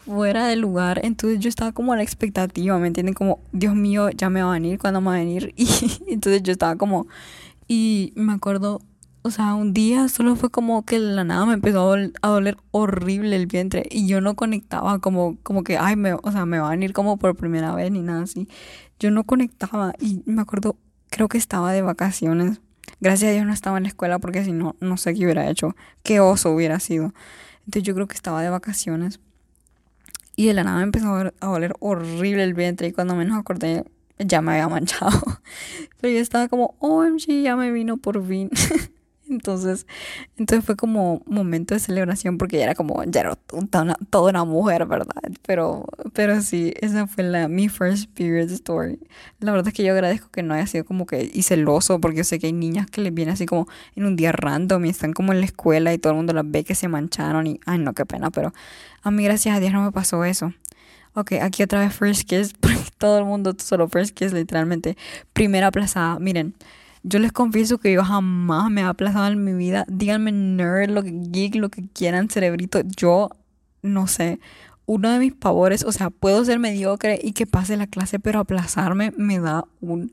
fuera 0.06 0.48
de 0.48 0.56
lugar. 0.56 1.00
Entonces 1.04 1.40
yo 1.40 1.48
estaba 1.48 1.72
como 1.74 1.94
a 1.94 1.96
la 1.96 2.04
expectativa, 2.04 2.78
¿me 2.80 2.88
entienden? 2.88 3.14
Como, 3.14 3.40
Dios 3.52 3.76
mío, 3.76 4.10
ya 4.10 4.32
me 4.32 4.42
va 4.42 4.50
a 4.50 4.54
venir, 4.54 4.80
cuando 4.80 5.00
me 5.00 5.08
va 5.08 5.16
a 5.16 5.20
venir? 5.20 5.54
Y 5.58 6.14
entonces 6.14 6.42
yo 6.42 6.52
estaba 6.52 6.76
como, 6.76 7.08
y 7.68 8.14
me 8.16 8.34
acuerdo 8.34 8.82
o 9.22 9.32
sea, 9.32 9.54
un 9.56 9.74
día 9.74 10.08
solo 10.08 10.36
fue 10.36 10.50
como 10.50 10.86
que 10.86 10.98
la 11.00 11.24
nada 11.24 11.46
me 11.46 11.54
empezó 11.54 11.94
a, 11.94 12.28
doler 12.28 12.58
horrible 12.72 13.36
el 13.36 13.48
vientre 13.48 13.86
y 13.90 14.08
yo 14.08 14.22
no 14.22 14.36
conectaba 14.36 15.00
como, 15.00 15.38
como 15.44 15.64
que, 15.64 15.78
ay, 15.78 15.96
me, 15.96 16.14
o 16.14 16.32
sea, 16.32 16.46
me 16.46 16.60
va 16.60 16.68
a 16.68 16.72
venir 16.72 16.94
como 16.94 17.18
por 17.18 17.36
primera 17.36 17.76
vez 17.76 17.92
ni 17.92 18.02
nada 18.02 18.24
así. 18.24 18.48
Yo 19.00 19.12
no 19.12 19.24
conectaba 19.26 19.94
y 20.00 20.22
me 20.26 20.42
acuerdo, 20.42 20.78
creo 21.10 21.28
que 21.28 21.38
estaba 21.38 21.74
de 21.74 21.82
vacaciones. 21.82 22.62
Gracias 23.02 23.30
a 23.30 23.34
Dios 23.34 23.46
no 23.46 23.54
estaba 23.54 23.78
en 23.78 23.84
la 23.84 23.90
escuela 23.90 24.20
porque 24.20 24.44
si 24.44 24.52
no, 24.52 24.76
no 24.80 24.98
sé 24.98 25.14
qué 25.14 25.26
hubiera 25.26 25.50
hecho, 25.50 25.76
qué 26.04 26.20
oso 26.20 26.52
hubiera 26.52 26.80
sido. 26.80 27.14
Entonces 27.66 27.84
yo 27.84 27.94
creo 27.94 28.08
que 28.08 28.16
estaba 28.16 28.42
de 28.42 28.50
vacaciones 28.50 29.20
y 30.36 30.48
de 30.48 30.54
la 30.54 30.64
nada 30.64 30.78
me 30.78 30.84
empezó 30.84 31.14
a, 31.16 31.34
a 31.40 31.46
doler 31.48 31.74
horrible 31.80 32.44
el 32.44 32.54
vientre 32.54 32.88
y 32.88 32.94
cuando 32.94 33.16
menos 33.16 33.38
acordé 33.38 33.84
ya 34.18 34.42
me 34.42 34.54
había 34.54 34.68
manchado. 34.70 35.22
Pero 36.00 36.14
yo 36.14 36.20
estaba 36.20 36.48
como, 36.48 36.76
OMG, 36.80 37.44
ya 37.44 37.56
me 37.56 37.72
vino 37.72 37.98
por 37.98 38.26
fin. 38.26 38.50
Entonces, 39.30 39.86
entonces 40.38 40.66
fue 40.66 40.76
como 40.76 41.22
momento 41.28 41.76
de 41.76 41.80
celebración 41.80 42.40
porque 42.40 42.58
ya 42.58 42.64
era 42.64 42.76
como, 42.76 43.04
ya 43.04 43.22
era 43.22 43.36
toda 43.36 44.30
una, 44.32 44.44
mujer, 44.44 44.88
¿verdad? 44.88 45.14
Pero, 45.46 45.86
pero 46.14 46.42
sí, 46.42 46.74
esa 46.82 47.06
fue 47.06 47.24
la, 47.24 47.48
mi 47.48 47.70
first 47.70 48.10
period 48.16 48.50
story. 48.50 49.00
La 49.40 49.52
verdad 49.52 49.68
es 49.68 49.74
que 49.76 49.84
yo 49.84 49.94
agradezco 49.94 50.30
que 50.32 50.42
no 50.42 50.56
haya 50.56 50.66
sido 50.66 50.84
como 50.84 51.06
que 51.06 51.30
y 51.32 51.44
celoso 51.44 52.02
porque 52.02 52.18
yo 52.18 52.24
sé 52.24 52.40
que 52.40 52.48
hay 52.48 52.54
niñas 52.54 52.88
que 52.88 53.02
les 53.02 53.14
viene 53.14 53.32
así 53.32 53.46
como 53.46 53.68
en 53.96 54.06
un 54.06 54.16
día 54.16 54.32
random 54.32 54.86
y 54.86 54.90
están 54.90 55.14
como 55.14 55.32
en 55.32 55.42
la 55.42 55.46
escuela 55.46 55.94
y 55.94 56.00
todo 56.00 56.14
el 56.14 56.18
mundo 56.18 56.34
las 56.34 56.50
ve 56.50 56.64
que 56.64 56.74
se 56.74 56.88
mancharon 56.88 57.46
y, 57.46 57.60
ay 57.68 57.78
no, 57.78 57.94
qué 57.94 58.06
pena, 58.08 58.32
pero 58.32 58.52
a 59.04 59.12
mí 59.12 59.24
gracias 59.24 59.56
a 59.56 59.60
Dios 59.60 59.74
no 59.74 59.84
me 59.84 59.92
pasó 59.92 60.26
eso. 60.26 60.54
Ok, 61.14 61.34
aquí 61.42 61.64
otra 61.64 61.82
vez 61.82 61.94
First 61.94 62.28
Kiss, 62.28 62.54
todo 62.98 63.20
el 63.20 63.26
mundo 63.26 63.56
solo 63.60 63.88
First 63.90 64.16
Kiss, 64.16 64.34
literalmente. 64.34 64.98
Primera 65.34 65.68
aplazada, 65.68 66.18
miren. 66.20 66.56
Yo 67.04 67.20
les 67.20 67.32
confieso 67.32 67.78
que 67.78 67.94
yo 67.94 68.04
jamás 68.04 68.70
me 68.70 68.82
he 68.82 68.84
aplazado 68.84 69.28
en 69.28 69.44
mi 69.44 69.54
vida. 69.54 69.86
Díganme 69.88 70.32
nerd, 70.32 70.90
lo 70.90 71.04
que 71.04 71.12
geek, 71.14 71.56
lo 71.56 71.70
que 71.70 71.88
quieran, 71.88 72.30
cerebrito. 72.30 72.82
Yo, 72.82 73.30
no 73.82 74.08
sé, 74.08 74.40
uno 74.86 75.12
de 75.12 75.20
mis 75.20 75.34
pavores, 75.34 75.84
o 75.84 75.92
sea, 75.92 76.10
puedo 76.10 76.44
ser 76.44 76.60
mediocre 76.60 77.20
y 77.22 77.34
que 77.34 77.46
pase 77.46 77.78
la 77.78 77.88
clase, 77.88 78.20
pero 78.20 78.40
aplazarme 78.40 79.14
me 79.18 79.40
da 79.40 79.66
un 79.82 80.12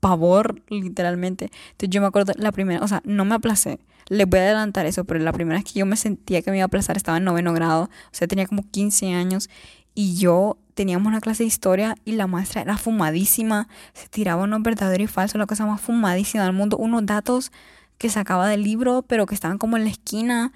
pavor, 0.00 0.62
literalmente. 0.68 1.50
Entonces 1.72 1.90
yo 1.90 2.00
me 2.00 2.08
acuerdo 2.08 2.32
la 2.36 2.52
primera, 2.52 2.82
o 2.84 2.88
sea, 2.88 3.02
no 3.04 3.24
me 3.24 3.34
aplacé. 3.36 3.78
Les 4.08 4.28
voy 4.28 4.40
a 4.40 4.42
adelantar 4.42 4.86
eso, 4.86 5.04
pero 5.04 5.20
la 5.20 5.32
primera 5.32 5.58
vez 5.58 5.72
que 5.72 5.78
yo 5.78 5.86
me 5.86 5.96
sentía 5.96 6.42
que 6.42 6.50
me 6.50 6.58
iba 6.58 6.64
a 6.64 6.66
aplazar 6.66 6.96
estaba 6.96 7.18
en 7.18 7.24
noveno 7.24 7.52
grado, 7.52 7.84
o 7.84 7.90
sea, 8.12 8.28
tenía 8.28 8.46
como 8.46 8.68
15 8.70 9.14
años 9.14 9.48
y 9.96 10.16
yo 10.16 10.58
teníamos 10.74 11.08
una 11.08 11.20
clase 11.20 11.42
de 11.42 11.48
historia 11.48 11.96
y 12.04 12.12
la 12.12 12.28
maestra 12.28 12.60
era 12.60 12.76
fumadísima, 12.76 13.66
se 13.94 14.08
tiraba 14.08 14.44
unos 14.44 14.62
verdaderos 14.62 15.10
y 15.10 15.12
falsos, 15.12 15.38
la 15.38 15.46
cosa 15.46 15.66
más 15.66 15.80
fumadísima 15.80 16.44
del 16.44 16.52
mundo, 16.52 16.76
unos 16.76 17.04
datos 17.06 17.50
que 17.98 18.10
sacaba 18.10 18.46
del 18.46 18.62
libro, 18.62 19.02
pero 19.02 19.24
que 19.24 19.34
estaban 19.34 19.56
como 19.56 19.78
en 19.78 19.84
la 19.84 19.90
esquina 19.90 20.52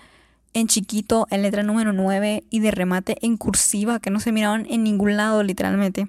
en 0.53 0.67
chiquito, 0.67 1.27
en 1.31 1.43
letra 1.43 1.63
número 1.63 1.93
9 1.95 2.45
y 2.51 2.61
de 2.61 2.71
remate 2.71 3.17
en 3.23 3.39
cursiva, 3.39 3.99
que 3.99 4.11
no 4.11 4.21
se 4.21 4.31
miraban 4.31 4.67
en 4.69 4.85
ningún 4.85 5.17
lado 5.17 5.43
literalmente. 5.43 6.09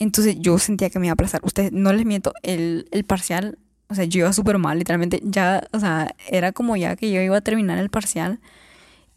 Entonces 0.00 0.36
yo 0.40 0.58
sentía 0.58 0.90
que 0.90 0.98
me 0.98 1.06
iba 1.06 1.12
a 1.12 1.14
aplazar. 1.14 1.40
Ustedes, 1.44 1.70
no 1.70 1.92
les 1.92 2.04
miento, 2.04 2.32
el, 2.42 2.88
el 2.90 3.04
parcial, 3.04 3.58
o 3.88 3.94
sea, 3.94 4.04
yo 4.04 4.20
iba 4.20 4.32
súper 4.32 4.58
mal, 4.58 4.76
literalmente. 4.78 5.20
Ya, 5.22 5.68
o 5.72 5.78
sea, 5.78 6.16
era 6.28 6.50
como 6.50 6.76
ya 6.76 6.96
que 6.96 7.12
yo 7.12 7.20
iba 7.20 7.36
a 7.36 7.42
terminar 7.42 7.78
el 7.78 7.90
parcial. 7.90 8.40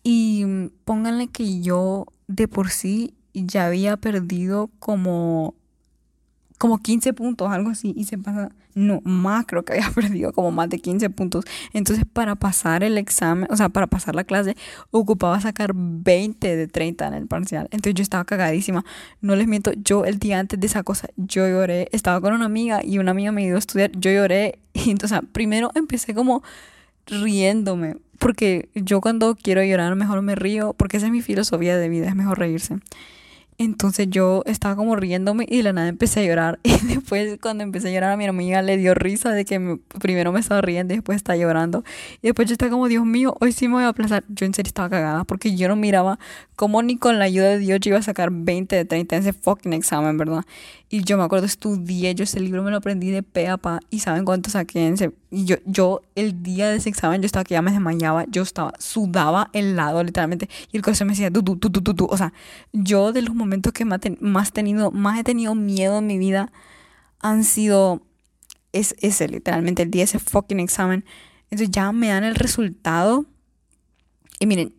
Y 0.04 0.46
pónganle 0.84 1.28
que 1.28 1.62
yo 1.62 2.06
de 2.36 2.48
por 2.48 2.70
sí 2.70 3.14
ya 3.34 3.66
había 3.66 3.98
perdido 3.98 4.70
como 4.80 5.56
como 6.62 6.78
15 6.78 7.14
puntos, 7.14 7.50
algo 7.52 7.72
así, 7.72 7.92
y 7.98 8.04
se 8.04 8.20
pasa, 8.20 8.52
no, 8.76 9.02
más 9.04 9.48
creo 9.48 9.66
que 9.66 9.74
había 9.74 9.90
perdido 9.96 10.32
como 10.32 10.52
más 10.52 10.70
de 10.70 10.78
15 10.78 11.10
puntos. 11.10 11.44
Entonces, 11.74 12.06
para 12.06 12.36
pasar 12.36 12.84
el 12.84 13.00
examen, 13.00 13.48
o 13.50 13.56
sea, 13.56 13.70
para 13.70 13.88
pasar 13.88 14.14
la 14.14 14.26
clase, 14.26 14.56
ocupaba 14.92 15.42
sacar 15.42 15.72
20 15.74 16.56
de 16.56 16.68
30 16.68 17.08
en 17.08 17.14
el 17.16 17.26
parcial. 17.26 17.68
Entonces, 17.72 17.96
yo 17.96 18.04
estaba 18.04 18.26
cagadísima. 18.26 18.86
No 19.22 19.36
les 19.36 19.48
miento, 19.48 19.72
yo 19.74 20.06
el 20.06 20.20
día 20.20 20.38
antes 20.38 20.60
de 20.60 20.68
esa 20.68 20.84
cosa, 20.84 21.08
yo 21.18 21.48
lloré. 21.48 21.90
Estaba 21.94 22.22
con 22.22 22.32
una 22.32 22.46
amiga 22.46 22.82
y 22.86 23.00
una 23.00 23.10
amiga 23.10 23.32
me 23.32 23.42
ayudó 23.42 23.56
a 23.56 23.60
estudiar, 23.60 23.92
yo 23.94 24.12
lloré. 24.12 24.60
Y 24.74 24.92
entonces, 24.92 25.20
primero 25.32 25.72
empecé 25.74 26.14
como 26.14 26.44
riéndome, 27.08 27.98
porque 28.22 28.70
yo 28.76 29.02
cuando 29.02 29.36
quiero 29.36 29.64
llorar 29.64 29.96
mejor 29.96 30.22
me 30.22 30.36
río, 30.36 30.74
porque 30.74 30.98
esa 30.98 31.08
es 31.08 31.12
mi 31.12 31.24
filosofía 31.24 31.76
de 31.76 31.90
vida, 31.90 32.08
es 32.08 32.16
mejor 32.16 32.38
reírse. 32.38 32.78
Entonces 33.64 34.08
yo 34.10 34.42
estaba 34.48 34.76
como 34.76 34.96
riéndome 34.96 35.46
y 35.48 35.58
de 35.58 35.64
la 35.64 35.72
nada 35.72 35.88
empecé 35.88 36.22
a 36.22 36.24
llorar. 36.24 36.60
Y 36.82 36.88
después 36.88 37.38
cuando 37.40 37.64
empecé 37.64 37.90
a 37.90 37.92
llorar 37.92 38.14
a 38.14 38.18
mi 38.18 38.26
amiga 38.26 38.64
le 38.64 38.76
dio 38.78 38.96
risa 38.96 39.30
de 39.30 39.46
que 39.46 39.78
primero 40.00 40.32
me 40.32 40.40
estaba 40.40 40.62
riendo 40.62 40.96
y 40.96 40.98
después 40.98 41.18
estaba 41.18 41.38
llorando. 41.38 41.84
Y 42.24 42.28
después 42.28 42.48
yo 42.48 42.54
estaba 42.54 42.72
como, 42.72 42.88
Dios 42.88 43.06
mío, 43.06 43.38
hoy 43.40 43.52
sí 43.52 43.68
me 43.68 43.76
voy 43.76 43.84
a 43.84 43.90
aplazar. 43.90 44.24
Yo 44.30 44.48
en 44.48 44.56
serio 44.56 44.70
estaba 44.70 44.90
cagada 44.90 45.26
porque 45.26 45.56
yo 45.56 45.68
no 45.68 45.76
miraba 45.76 46.18
cómo 46.56 46.82
ni 46.82 46.98
con 46.98 47.20
la 47.20 47.26
ayuda 47.26 47.50
de 47.50 47.60
Dios 47.60 47.80
yo 47.82 47.90
iba 47.90 48.00
a 48.00 48.02
sacar 48.02 48.32
20 48.32 48.76
de 48.76 48.86
30 48.86 49.16
en 49.16 49.22
ese 49.22 49.34
fucking 49.34 49.74
examen, 49.74 50.18
¿verdad? 50.18 50.44
Y 50.94 51.04
yo 51.04 51.18
me 51.18 51.24
acuerdo, 51.24 51.46
estudié, 51.46 52.14
yo 52.16 52.26
ese 52.26 52.42
libro 52.42 52.64
me 52.64 52.70
lo 52.70 52.78
aprendí 52.78 53.12
de 53.12 53.24
pe 53.24 53.48
a 53.48 53.56
pa. 53.56 53.80
¿Y 53.90 54.00
saben 54.00 54.26
cuánto 54.26 54.50
saqué 54.50 54.88
en 54.88 54.96
ese? 54.96 55.12
Y 55.30 55.46
yo, 55.46 55.56
yo 55.66 56.02
el 56.16 56.44
día 56.44 56.70
de 56.70 56.76
ese 56.76 56.90
examen, 56.90 57.22
yo 57.22 57.28
estaba 57.28 57.46
que 57.46 57.54
ya 57.54 57.62
me 57.62 57.72
desmayaba, 57.72 58.26
yo 58.28 58.42
estaba, 58.42 58.74
sudaba 58.78 59.50
helado 59.54 60.04
literalmente. 60.04 60.50
Y 60.70 60.76
el 60.76 60.84
corazón 60.84 61.08
me 61.08 61.14
decía, 61.14 61.32
tú, 61.32 61.44
tú, 61.44 61.56
tú, 61.56 61.70
tú, 61.70 61.94
tú, 61.94 62.08
O 62.12 62.18
sea, 62.18 62.34
yo 62.74 63.14
de 63.14 63.22
los 63.22 63.34
momentos 63.34 63.51
que 63.74 63.86
más, 63.86 64.52
tenido, 64.52 64.92
más 64.92 65.20
he 65.20 65.24
tenido 65.24 65.56
miedo 65.56 66.00
en 66.00 66.08
mi 66.08 66.18
vida 66.18 66.52
han 67.20 67.44
sido 67.44 68.02
es, 68.72 68.96
ese, 69.02 69.28
literalmente, 69.28 69.84
el 69.84 69.92
día 69.92 70.04
ese 70.04 70.20
fucking 70.20 70.60
examen. 70.60 71.06
Entonces 71.50 71.70
ya 71.72 71.92
me 71.92 72.08
dan 72.08 72.24
el 72.24 72.36
resultado. 72.36 73.26
Y 74.40 74.48
miren, 74.48 74.74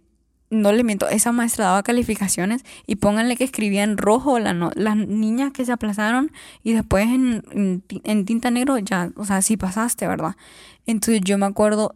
no 0.50 0.72
le 0.72 0.84
miento, 0.84 1.08
esa 1.08 1.32
maestra 1.32 1.66
daba 1.66 1.82
calificaciones 1.82 2.62
y 2.86 2.96
pónganle 2.96 3.36
que 3.36 3.44
escribía 3.44 3.84
en 3.84 3.96
rojo 3.96 4.38
la 4.38 4.52
las 4.74 4.96
niñas 4.96 5.52
que 5.52 5.64
se 5.64 5.72
aplazaron 5.72 6.30
y 6.62 6.74
después 6.74 7.06
en, 7.06 7.82
en, 8.04 8.24
tinta 8.26 8.50
negro 8.50 8.76
ya, 8.76 9.10
o 9.16 9.24
sea, 9.24 9.40
sí 9.40 9.56
pasaste, 9.56 10.06
¿verdad? 10.06 10.36
Entonces 10.84 11.22
yo 11.24 11.38
me 11.38 11.46
acuerdo, 11.46 11.94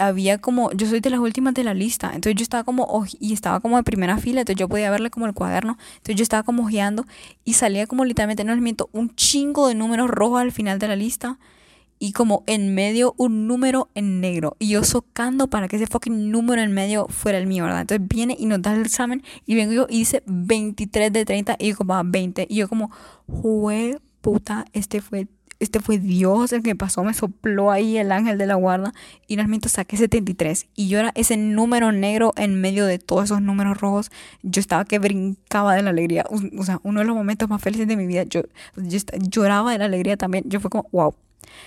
había 0.00 0.38
como, 0.38 0.72
yo 0.72 0.88
soy 0.88 1.00
de 1.00 1.10
las 1.10 1.20
últimas 1.20 1.54
de 1.54 1.64
la 1.64 1.74
lista, 1.74 2.08
entonces 2.14 2.34
yo 2.34 2.42
estaba 2.42 2.64
como, 2.64 3.04
y 3.18 3.32
estaba 3.32 3.60
como 3.60 3.76
de 3.76 3.82
primera 3.82 4.16
fila, 4.18 4.40
entonces 4.40 4.58
yo 4.58 4.68
podía 4.68 4.90
verle 4.90 5.10
como 5.10 5.26
el 5.26 5.34
cuaderno, 5.34 5.78
entonces 5.92 6.16
yo 6.16 6.22
estaba 6.22 6.42
como 6.42 6.64
ojeando 6.64 7.06
y 7.44 7.54
salía 7.54 7.86
como 7.86 8.04
literalmente, 8.04 8.44
no 8.44 8.52
les 8.52 8.62
miento, 8.62 8.88
un 8.92 9.14
chingo 9.14 9.68
de 9.68 9.74
números 9.74 10.08
rojos 10.10 10.40
al 10.40 10.52
final 10.52 10.78
de 10.78 10.88
la 10.88 10.96
lista 10.96 11.38
y 12.02 12.12
como 12.12 12.42
en 12.46 12.74
medio 12.74 13.14
un 13.18 13.46
número 13.46 13.90
en 13.94 14.20
negro. 14.20 14.56
Y 14.58 14.70
yo 14.70 14.82
socando 14.84 15.48
para 15.48 15.68
que 15.68 15.76
ese 15.76 15.86
fucking 15.86 16.30
número 16.30 16.62
en 16.62 16.72
medio 16.72 17.06
fuera 17.08 17.36
el 17.36 17.46
mío, 17.46 17.64
¿verdad? 17.64 17.82
Entonces 17.82 18.08
viene 18.08 18.34
y 18.38 18.46
nos 18.46 18.62
da 18.62 18.74
el 18.74 18.80
examen 18.80 19.22
y 19.44 19.54
vengo 19.54 19.72
yo 19.72 19.86
y 19.88 19.98
dice 19.98 20.22
23 20.26 21.12
de 21.12 21.24
30 21.26 21.56
y 21.58 21.68
yo 21.68 21.76
como 21.76 22.00
20. 22.02 22.46
Y 22.48 22.56
yo 22.56 22.68
como, 22.68 22.90
jue 23.26 24.00
puta, 24.22 24.64
este 24.72 25.00
fue, 25.02 25.28
este 25.60 25.80
fue 25.80 25.98
Dios 25.98 26.52
el 26.52 26.62
que 26.62 26.74
pasó, 26.74 27.04
me 27.04 27.14
sopló 27.14 27.70
ahí 27.70 27.98
el 27.98 28.10
ángel 28.12 28.38
de 28.38 28.46
la 28.46 28.54
guarda 28.54 28.92
y 29.26 29.36
realmente 29.36 29.68
saqué 29.68 29.96
73. 29.96 30.66
Y 30.74 30.88
yo 30.88 30.98
era 30.98 31.12
ese 31.14 31.36
número 31.36 31.92
negro 31.92 32.32
en 32.36 32.60
medio 32.60 32.86
de 32.86 32.98
todos 32.98 33.24
esos 33.24 33.42
números 33.42 33.78
rojos. 33.78 34.10
Yo 34.42 34.60
estaba 34.60 34.84
que 34.84 34.98
brincaba 34.98 35.74
de 35.74 35.82
la 35.82 35.90
alegría. 35.90 36.24
O 36.58 36.64
sea, 36.64 36.80
uno 36.82 37.00
de 37.00 37.06
los 37.06 37.14
momentos 37.14 37.48
más 37.48 37.62
felices 37.62 37.86
de 37.86 37.96
mi 37.96 38.06
vida. 38.06 38.24
Yo, 38.24 38.42
lloraba 38.76 39.72
de 39.72 39.78
la 39.78 39.84
alegría 39.84 40.16
también. 40.16 40.44
Yo 40.48 40.60
fue 40.60 40.70
como, 40.70 40.88
wow 40.92 41.14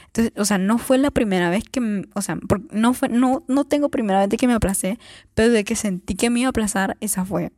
entonces, 0.08 0.34
o 0.38 0.46
sea, 0.46 0.58
no 0.58 0.78
fue 0.78 0.98
la 0.98 1.12
primera 1.12 1.50
vez 1.50 1.64
que, 1.64 2.08
o 2.14 2.22
sea, 2.22 2.38
no 2.72 2.94
fue, 2.94 3.10
no, 3.10 3.44
no 3.48 3.66
tengo 3.66 3.90
primera 3.90 4.20
vez 4.20 4.30
de 4.30 4.38
que 4.38 4.48
me 4.48 4.54
aplacé, 4.54 5.00
pero 5.34 5.50
de 5.50 5.64
que 5.64 5.76
sentí 5.76 6.16
que 6.16 6.30
me 6.30 6.42
iba 6.42 6.48
a 6.48 6.52
aplazar, 6.52 6.98
esa 7.00 7.26
fue. 7.26 7.52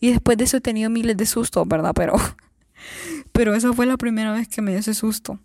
Y 0.00 0.10
después 0.10 0.38
de 0.38 0.44
eso 0.44 0.56
he 0.56 0.60
tenido 0.60 0.90
miles 0.90 1.16
de 1.16 1.26
sustos, 1.26 1.66
¿verdad? 1.68 1.92
Pero, 1.94 2.14
pero 3.32 3.54
esa 3.54 3.72
fue 3.72 3.86
la 3.86 3.96
primera 3.96 4.32
vez 4.32 4.48
que 4.48 4.62
me 4.62 4.72
dio 4.72 4.80
ese 4.80 4.94
susto. 4.94 5.38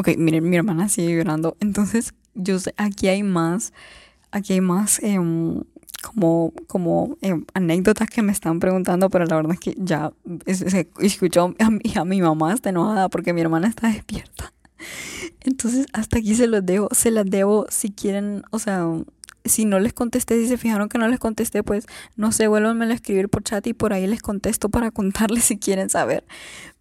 Ok, 0.00 0.10
miren, 0.16 0.48
mi 0.48 0.56
hermana 0.56 0.88
sigue 0.88 1.16
llorando. 1.16 1.56
Entonces, 1.58 2.14
yo 2.34 2.60
sé, 2.60 2.72
aquí 2.76 3.08
hay 3.08 3.24
más, 3.24 3.72
aquí 4.30 4.52
hay 4.52 4.60
más 4.60 5.00
eh, 5.02 5.18
como, 6.04 6.52
como 6.68 7.16
eh, 7.20 7.34
anécdotas 7.52 8.08
que 8.08 8.22
me 8.22 8.30
están 8.30 8.60
preguntando, 8.60 9.10
pero 9.10 9.24
la 9.24 9.34
verdad 9.34 9.54
es 9.54 9.58
que 9.58 9.74
ya 9.76 10.12
se 10.46 10.88
escuchó 11.00 11.52
a 11.58 11.70
mi, 11.70 11.80
a 11.96 12.04
mi 12.04 12.22
mamá 12.22 12.54
está 12.54 12.70
enojada 12.70 13.08
porque 13.08 13.32
mi 13.32 13.40
hermana 13.40 13.66
está 13.66 13.88
despierta. 13.88 14.52
Entonces, 15.40 15.86
hasta 15.92 16.18
aquí 16.18 16.36
se 16.36 16.46
los 16.46 16.64
dejo, 16.64 16.86
se 16.92 17.10
las 17.10 17.26
debo 17.26 17.66
si 17.68 17.90
quieren, 17.90 18.44
o 18.52 18.60
sea, 18.60 18.86
si 19.44 19.64
no 19.64 19.78
les 19.78 19.92
contesté, 19.92 20.40
si 20.40 20.48
se 20.48 20.56
fijaron 20.56 20.88
que 20.88 20.98
no 20.98 21.08
les 21.08 21.18
contesté, 21.18 21.62
pues 21.62 21.86
no 22.16 22.32
sé, 22.32 22.48
vuélvanme 22.48 22.86
a 22.86 22.92
escribir 22.92 23.28
por 23.28 23.42
chat 23.42 23.66
y 23.66 23.74
por 23.74 23.92
ahí 23.92 24.06
les 24.06 24.22
contesto 24.22 24.68
para 24.68 24.90
contarles 24.92 25.44
si 25.44 25.58
quieren 25.58 25.90
saber. 25.90 26.24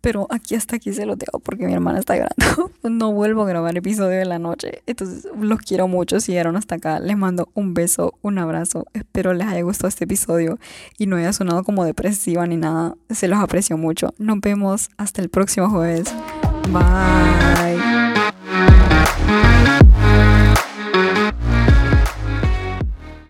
Pero 0.01 0.27
aquí 0.29 0.55
hasta 0.55 0.75
aquí 0.75 0.93
se 0.93 1.05
los 1.05 1.17
dejo 1.17 1.39
porque 1.39 1.65
mi 1.65 1.73
hermana 1.73 1.99
está 1.99 2.15
llorando. 2.15 2.71
no 2.83 3.11
vuelvo 3.11 3.43
a 3.43 3.47
grabar 3.47 3.75
episodio 3.75 4.19
de 4.19 4.25
la 4.25 4.39
noche. 4.39 4.83
Entonces 4.85 5.27
los 5.37 5.59
quiero 5.59 5.87
mucho. 5.87 6.19
Si 6.19 6.31
llegaron 6.31 6.55
hasta 6.55 6.75
acá, 6.75 6.99
les 6.99 7.17
mando 7.17 7.49
un 7.55 7.73
beso, 7.73 8.13
un 8.21 8.37
abrazo. 8.37 8.85
Espero 8.93 9.33
les 9.33 9.47
haya 9.47 9.61
gustado 9.63 9.89
este 9.89 10.05
episodio 10.05 10.59
y 10.97 11.07
no 11.07 11.17
haya 11.17 11.33
sonado 11.33 11.63
como 11.63 11.83
depresiva 11.83 12.45
ni 12.45 12.57
nada. 12.57 12.95
Se 13.09 13.27
los 13.27 13.39
aprecio 13.39 13.77
mucho. 13.77 14.13
Nos 14.17 14.39
vemos 14.39 14.89
hasta 14.97 15.21
el 15.21 15.29
próximo 15.29 15.69
jueves. 15.69 16.13
Bye. 16.71 18.06